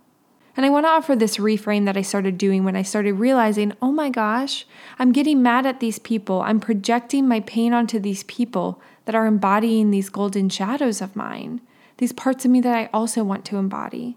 And 0.59 0.67
I 0.67 0.71
want 0.71 0.87
to 0.87 0.91
offer 0.91 1.15
this 1.15 1.37
reframe 1.37 1.85
that 1.85 1.97
I 1.97 2.03
started 2.03 2.37
doing 2.37 2.65
when 2.65 2.75
I 2.75 2.83
started 2.83 3.13
realizing, 3.13 3.75
oh 3.81 3.93
my 3.93 4.11
gosh, 4.11 4.67
I'm 4.99 5.13
getting 5.13 5.41
mad 5.41 5.67
at 5.67 5.79
these 5.79 6.01
people. 6.01 6.41
I'm 6.41 6.59
projecting 6.59 7.29
my 7.29 7.39
pain 7.39 7.73
onto 7.73 8.01
these 8.01 8.25
people 8.25 8.83
that 9.05 9.15
are 9.15 9.27
embodying 9.27 9.93
these 9.93 10.09
golden 10.09 10.49
shadows 10.49 11.01
of 11.01 11.15
mine, 11.15 11.61
these 11.99 12.13
parts 12.13 12.45
of 12.45 12.51
me 12.51 12.61
that 12.63 12.75
I 12.75 12.91
also 12.93 13.23
want 13.23 13.45
to 13.45 13.57
embody. 13.57 14.17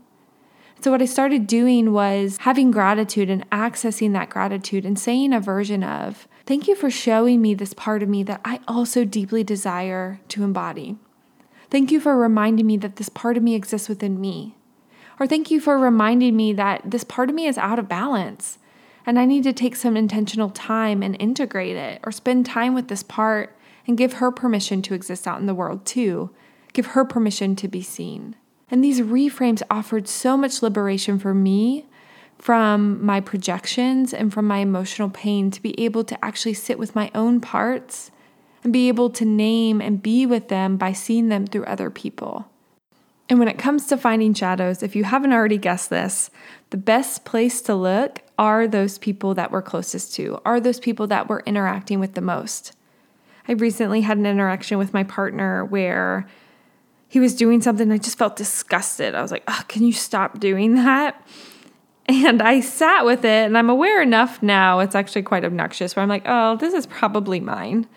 So, 0.81 0.89
what 0.89 1.03
I 1.03 1.05
started 1.05 1.45
doing 1.45 1.93
was 1.93 2.37
having 2.37 2.71
gratitude 2.71 3.29
and 3.29 3.47
accessing 3.51 4.13
that 4.13 4.31
gratitude 4.31 4.83
and 4.83 4.97
saying 4.97 5.33
a 5.33 5.39
version 5.39 5.83
of, 5.83 6.27
Thank 6.47 6.67
you 6.67 6.73
for 6.73 6.89
showing 6.89 7.39
me 7.39 7.53
this 7.53 7.75
part 7.75 8.01
of 8.01 8.09
me 8.09 8.23
that 8.23 8.41
I 8.43 8.61
also 8.67 9.05
deeply 9.05 9.43
desire 9.43 10.19
to 10.29 10.43
embody. 10.43 10.97
Thank 11.69 11.91
you 11.91 11.99
for 11.99 12.17
reminding 12.17 12.65
me 12.65 12.77
that 12.77 12.95
this 12.95 13.09
part 13.09 13.37
of 13.37 13.43
me 13.43 13.53
exists 13.53 13.87
within 13.87 14.19
me. 14.19 14.55
Or 15.21 15.27
thank 15.27 15.51
you 15.51 15.61
for 15.61 15.77
reminding 15.77 16.35
me 16.35 16.51
that 16.53 16.81
this 16.83 17.03
part 17.03 17.29
of 17.29 17.35
me 17.35 17.45
is 17.45 17.59
out 17.59 17.77
of 17.77 17.87
balance 17.87 18.57
and 19.05 19.19
I 19.19 19.25
need 19.25 19.43
to 19.43 19.53
take 19.53 19.75
some 19.75 19.95
intentional 19.95 20.49
time 20.49 21.03
and 21.03 21.15
integrate 21.19 21.75
it 21.75 21.99
or 22.03 22.11
spend 22.11 22.47
time 22.47 22.73
with 22.73 22.87
this 22.87 23.03
part 23.03 23.55
and 23.85 23.99
give 23.99 24.13
her 24.13 24.31
permission 24.31 24.81
to 24.81 24.95
exist 24.95 25.27
out 25.27 25.39
in 25.39 25.45
the 25.45 25.53
world 25.53 25.85
too. 25.85 26.31
Give 26.73 26.87
her 26.87 27.05
permission 27.05 27.55
to 27.57 27.67
be 27.67 27.83
seen. 27.83 28.35
And 28.71 28.83
these 28.83 28.99
reframes 28.99 29.61
offered 29.69 30.07
so 30.07 30.35
much 30.35 30.63
liberation 30.63 31.19
for 31.19 31.35
me 31.35 31.85
from 32.39 33.05
my 33.05 33.21
projections 33.21 34.15
and 34.15 34.33
from 34.33 34.47
my 34.47 34.57
emotional 34.57 35.11
pain 35.11 35.51
to 35.51 35.61
be 35.61 35.79
able 35.79 36.03
to 36.05 36.25
actually 36.25 36.55
sit 36.55 36.79
with 36.79 36.95
my 36.95 37.11
own 37.13 37.39
parts 37.39 38.09
and 38.63 38.73
be 38.73 38.87
able 38.87 39.11
to 39.11 39.25
name 39.25 39.81
and 39.81 40.01
be 40.01 40.25
with 40.25 40.47
them 40.47 40.77
by 40.77 40.93
seeing 40.93 41.29
them 41.29 41.45
through 41.45 41.65
other 41.65 41.91
people. 41.91 42.50
And 43.31 43.39
when 43.39 43.47
it 43.47 43.57
comes 43.57 43.87
to 43.87 43.95
finding 43.95 44.33
shadows, 44.33 44.83
if 44.83 44.93
you 44.93 45.05
haven't 45.05 45.31
already 45.31 45.57
guessed 45.57 45.89
this, 45.89 46.29
the 46.69 46.75
best 46.75 47.23
place 47.23 47.61
to 47.61 47.73
look 47.73 48.19
are 48.37 48.67
those 48.67 48.97
people 48.97 49.33
that 49.35 49.53
we're 49.53 49.61
closest 49.61 50.13
to, 50.15 50.41
are 50.43 50.59
those 50.59 50.81
people 50.81 51.07
that 51.07 51.29
we're 51.29 51.39
interacting 51.39 52.01
with 52.01 52.13
the 52.13 52.19
most. 52.19 52.73
I 53.47 53.53
recently 53.53 54.01
had 54.01 54.17
an 54.17 54.25
interaction 54.25 54.77
with 54.77 54.93
my 54.93 55.05
partner 55.05 55.63
where 55.63 56.27
he 57.07 57.21
was 57.21 57.33
doing 57.33 57.61
something 57.61 57.89
I 57.89 57.99
just 57.99 58.17
felt 58.17 58.35
disgusted. 58.35 59.15
I 59.15 59.21
was 59.21 59.31
like, 59.31 59.45
oh, 59.47 59.63
can 59.69 59.83
you 59.83 59.93
stop 59.93 60.41
doing 60.41 60.75
that? 60.75 61.25
And 62.07 62.41
I 62.41 62.59
sat 62.59 63.05
with 63.05 63.23
it, 63.23 63.45
and 63.45 63.57
I'm 63.57 63.69
aware 63.69 64.01
enough 64.01 64.43
now, 64.43 64.79
it's 64.79 64.93
actually 64.93 65.21
quite 65.21 65.45
obnoxious, 65.45 65.95
where 65.95 66.03
I'm 66.03 66.09
like, 66.09 66.23
oh, 66.25 66.57
this 66.57 66.73
is 66.73 66.85
probably 66.85 67.39
mine. 67.39 67.87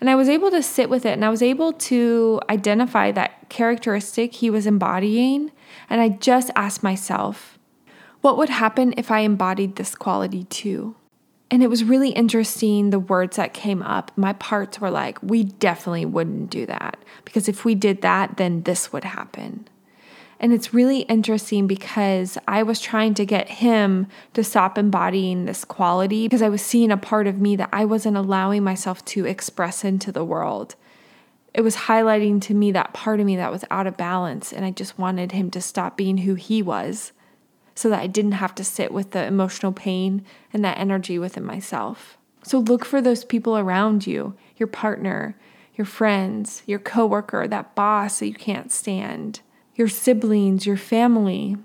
And 0.00 0.10
I 0.10 0.14
was 0.14 0.28
able 0.28 0.50
to 0.50 0.62
sit 0.62 0.90
with 0.90 1.06
it 1.06 1.12
and 1.12 1.24
I 1.24 1.30
was 1.30 1.42
able 1.42 1.72
to 1.72 2.40
identify 2.50 3.12
that 3.12 3.48
characteristic 3.48 4.34
he 4.34 4.50
was 4.50 4.66
embodying. 4.66 5.52
And 5.88 6.00
I 6.00 6.10
just 6.10 6.50
asked 6.54 6.82
myself, 6.82 7.58
what 8.20 8.36
would 8.36 8.48
happen 8.48 8.94
if 8.96 9.10
I 9.10 9.20
embodied 9.20 9.76
this 9.76 9.94
quality 9.94 10.44
too? 10.44 10.96
And 11.50 11.62
it 11.62 11.68
was 11.68 11.84
really 11.84 12.10
interesting 12.10 12.90
the 12.90 12.98
words 12.98 13.36
that 13.36 13.54
came 13.54 13.82
up. 13.82 14.10
My 14.16 14.32
parts 14.32 14.80
were 14.80 14.90
like, 14.90 15.22
we 15.22 15.44
definitely 15.44 16.04
wouldn't 16.04 16.50
do 16.50 16.66
that 16.66 16.98
because 17.24 17.48
if 17.48 17.64
we 17.64 17.74
did 17.74 18.02
that, 18.02 18.36
then 18.36 18.62
this 18.62 18.92
would 18.92 19.04
happen. 19.04 19.68
And 20.38 20.52
it's 20.52 20.74
really 20.74 21.00
interesting 21.00 21.66
because 21.66 22.36
I 22.46 22.62
was 22.62 22.80
trying 22.80 23.14
to 23.14 23.24
get 23.24 23.48
him 23.48 24.06
to 24.34 24.44
stop 24.44 24.76
embodying 24.76 25.46
this 25.46 25.64
quality 25.64 26.26
because 26.26 26.42
I 26.42 26.50
was 26.50 26.60
seeing 26.60 26.90
a 26.90 26.96
part 26.96 27.26
of 27.26 27.40
me 27.40 27.56
that 27.56 27.70
I 27.72 27.84
wasn't 27.86 28.18
allowing 28.18 28.62
myself 28.62 29.04
to 29.06 29.24
express 29.24 29.82
into 29.82 30.12
the 30.12 30.24
world. 30.24 30.74
It 31.54 31.62
was 31.62 31.76
highlighting 31.76 32.42
to 32.42 32.54
me 32.54 32.70
that 32.72 32.92
part 32.92 33.18
of 33.18 33.24
me 33.24 33.36
that 33.36 33.50
was 33.50 33.64
out 33.70 33.86
of 33.86 33.96
balance, 33.96 34.52
and 34.52 34.66
I 34.66 34.70
just 34.72 34.98
wanted 34.98 35.32
him 35.32 35.50
to 35.52 35.60
stop 35.62 35.96
being 35.96 36.18
who 36.18 36.34
he 36.34 36.60
was 36.60 37.12
so 37.74 37.88
that 37.88 38.00
I 38.00 38.06
didn't 38.06 38.32
have 38.32 38.54
to 38.56 38.64
sit 38.64 38.92
with 38.92 39.12
the 39.12 39.24
emotional 39.24 39.72
pain 39.72 40.22
and 40.52 40.62
that 40.64 40.78
energy 40.78 41.18
within 41.18 41.44
myself. 41.44 42.18
So 42.42 42.58
look 42.58 42.84
for 42.84 43.00
those 43.00 43.24
people 43.24 43.56
around 43.56 44.06
you, 44.06 44.34
your 44.58 44.66
partner, 44.66 45.34
your 45.74 45.86
friends, 45.86 46.62
your 46.66 46.78
coworker, 46.78 47.48
that 47.48 47.74
boss 47.74 48.18
that 48.18 48.26
you 48.26 48.34
can't 48.34 48.70
stand 48.70 49.40
your 49.76 49.88
siblings, 49.88 50.66
your 50.66 50.76
family. 50.76 51.56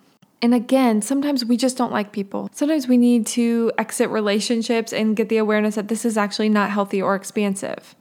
And 0.41 0.54
again, 0.54 1.02
sometimes 1.02 1.45
we 1.45 1.58
just 1.58 1.78
don't 1.78 1.91
like 1.91 2.12
people. 2.12 2.50
Sometimes 2.52 2.88
we 2.88 2.97
need 2.97 3.26
to 3.28 3.71
exit 3.78 4.10
relationships 4.10 4.91
and 4.91 5.15
get 5.15 5.30
the 5.30 5.38
awareness 5.38 5.76
that 5.76 5.88
this 5.88 6.04
is 6.04 6.17
actually 6.17 6.50
not 6.50 6.71
healthy 6.71 7.02
or 7.02 7.15
expansive. 7.15 7.95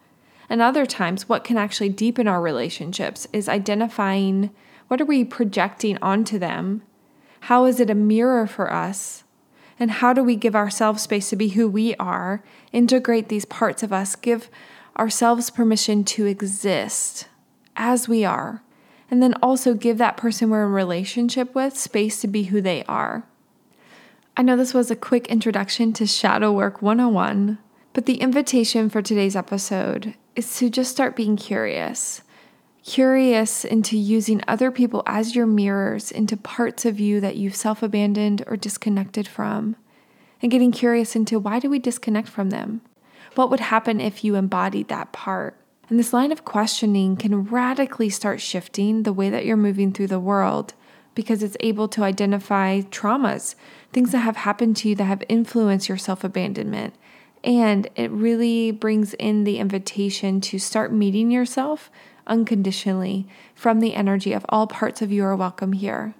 And 0.49 0.61
other 0.61 0.85
times, 0.85 1.29
what 1.29 1.45
can 1.45 1.57
actually 1.57 1.91
deepen 1.91 2.27
our 2.27 2.41
relationships 2.41 3.29
is 3.33 3.49
identifying 3.49 4.51
what 4.89 5.01
are 5.01 5.05
we 5.07 5.25
projecting 5.25 5.97
onto 6.03 6.39
them? 6.39 6.83
How 7.43 7.67
is 7.67 7.79
it 7.79 7.89
a 7.89 7.95
mirror 7.95 8.49
for 8.49 8.73
us? 8.73 9.23
And 9.79 9.93
how 9.93 10.13
do 10.13 10.25
we 10.25 10.35
give 10.35 10.57
ourselves 10.57 11.05
space 11.05 11.31
to 11.31 11.37
be 11.37 11.51
who 11.51 11.69
we 11.69 11.95
are, 11.95 12.43
integrate 12.73 13.29
these 13.29 13.45
parts 13.45 13.85
of 13.85 13.93
us, 13.93 14.17
give 14.17 14.51
ourselves 14.99 15.49
permission 15.51 16.03
to 16.05 16.27
exist 16.27 17.29
as 17.77 18.09
we 18.09 18.25
are? 18.25 18.63
And 19.11 19.23
then 19.23 19.35
also 19.43 19.75
give 19.75 19.99
that 19.99 20.17
person 20.17 20.51
we're 20.51 20.65
in 20.65 20.73
relationship 20.73 21.55
with 21.55 21.77
space 21.77 22.21
to 22.21 22.29
be 22.29 22.45
who 22.45 22.61
they 22.61 22.85
are. 22.85 23.25
I 24.37 24.43
know 24.43 24.57
this 24.57 24.73
was 24.73 24.91
a 24.91 24.97
quick 24.97 25.27
introduction 25.27 25.93
to 25.95 26.07
Shadow 26.07 26.53
Work 26.53 26.81
101, 26.81 27.59
but 27.93 28.07
the 28.07 28.21
invitation 28.21 28.89
for 28.89 29.03
today's 29.03 29.35
episode 29.35 30.15
is 30.37 30.57
to 30.59 30.71
just 30.71 30.93
start 30.93 31.17
being 31.17 31.37
curious. 31.37 32.23
Curious 32.85 33.65
into 33.65 33.99
using 33.99 34.41
other 34.49 34.71
people 34.71 35.03
as 35.05 35.35
your 35.37 35.47
mirrors 35.47 36.11
into 36.11 36.37
parts 36.37 36.87
of 36.87 36.99
you 36.99 37.21
that 37.21 37.37
you've 37.37 37.55
self 37.55 37.83
abandoned 37.83 38.43
or 38.47 38.57
disconnected 38.57 39.29
from, 39.29 39.77
and 40.41 40.51
getting 40.51 40.73
curious 40.73 41.15
into 41.15 41.39
why 41.39 41.59
do 41.59 41.69
we 41.69 41.79
disconnect 41.79 42.29
from 42.29 42.51
them? 42.51 42.81
What 43.35 43.51
would 43.51 43.61
happen 43.61 44.01
if 44.01 44.25
you 44.25 44.37
embodied 44.37 44.89
that 44.89 45.13
part? 45.13 45.60
And 45.91 45.99
this 45.99 46.13
line 46.13 46.31
of 46.31 46.45
questioning 46.45 47.17
can 47.17 47.43
radically 47.45 48.09
start 48.11 48.41
shifting 48.41 49.03
the 49.03 49.13
way 49.13 49.29
that 49.29 49.45
you're 49.45 49.57
moving 49.57 49.93
through 49.93 50.07
the 50.07 50.21
world 50.21 50.73
because 51.17 51.43
it's 51.43 51.57
able 51.59 51.89
to 51.89 52.05
identify 52.05 52.83
traumas, 52.83 53.57
things 53.93 54.13
that 54.13 54.19
have 54.19 54.37
happened 54.37 54.77
to 54.77 54.89
you 54.89 54.95
that 54.95 55.05
have 55.05 55.25
influenced 55.29 55.89
your 55.89 55.99
self 55.99 56.23
abandonment. 56.23 56.95
And 57.43 57.89
it 57.97 58.11
really 58.13 58.71
brings 58.71 59.15
in 59.15 59.43
the 59.43 59.59
invitation 59.59 60.41
to 60.43 60.61
start 60.61 60.93
meeting 60.93 61.33
yourself 61.33 61.91
unconditionally 62.25 63.27
from 63.57 63.81
the 63.81 63.95
energy 63.95 64.33
of 64.33 64.47
all 64.49 64.69
parts 64.69 65.03
of 65.03 65.11
you 65.11 65.25
are 65.25 65.35
welcome 65.35 65.73
here. 65.73 66.15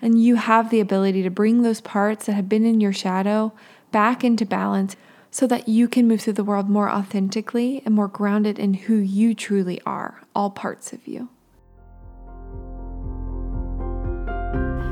And 0.00 0.22
you 0.22 0.36
have 0.36 0.70
the 0.70 0.78
ability 0.78 1.24
to 1.24 1.30
bring 1.30 1.62
those 1.62 1.80
parts 1.80 2.26
that 2.26 2.34
have 2.34 2.48
been 2.48 2.64
in 2.64 2.80
your 2.80 2.92
shadow 2.92 3.52
back 3.90 4.22
into 4.22 4.46
balance 4.46 4.94
so 5.38 5.46
that 5.46 5.68
you 5.68 5.86
can 5.86 6.08
move 6.08 6.20
through 6.20 6.32
the 6.32 6.42
world 6.42 6.68
more 6.68 6.90
authentically 6.90 7.80
and 7.84 7.94
more 7.94 8.08
grounded 8.08 8.58
in 8.58 8.74
who 8.74 8.96
you 8.96 9.32
truly 9.36 9.80
are, 9.86 10.20
all 10.34 10.50
parts 10.50 10.92
of 10.92 11.06
you. 11.06 11.28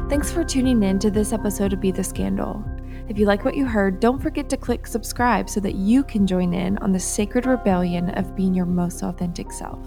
Thanks 0.08 0.30
for 0.30 0.44
tuning 0.44 0.84
in 0.84 1.00
to 1.00 1.10
this 1.10 1.32
episode 1.32 1.72
of 1.72 1.80
Be 1.80 1.90
the 1.90 2.04
Scandal. 2.04 2.64
If 3.08 3.18
you 3.18 3.26
like 3.26 3.44
what 3.44 3.56
you 3.56 3.64
heard, 3.66 3.98
don't 3.98 4.22
forget 4.22 4.48
to 4.50 4.56
click 4.56 4.86
subscribe 4.86 5.50
so 5.50 5.58
that 5.58 5.74
you 5.74 6.04
can 6.04 6.28
join 6.28 6.54
in 6.54 6.78
on 6.78 6.92
the 6.92 7.00
sacred 7.00 7.44
rebellion 7.44 8.10
of 8.10 8.36
being 8.36 8.54
your 8.54 8.66
most 8.66 9.02
authentic 9.02 9.50
self. 9.50 9.84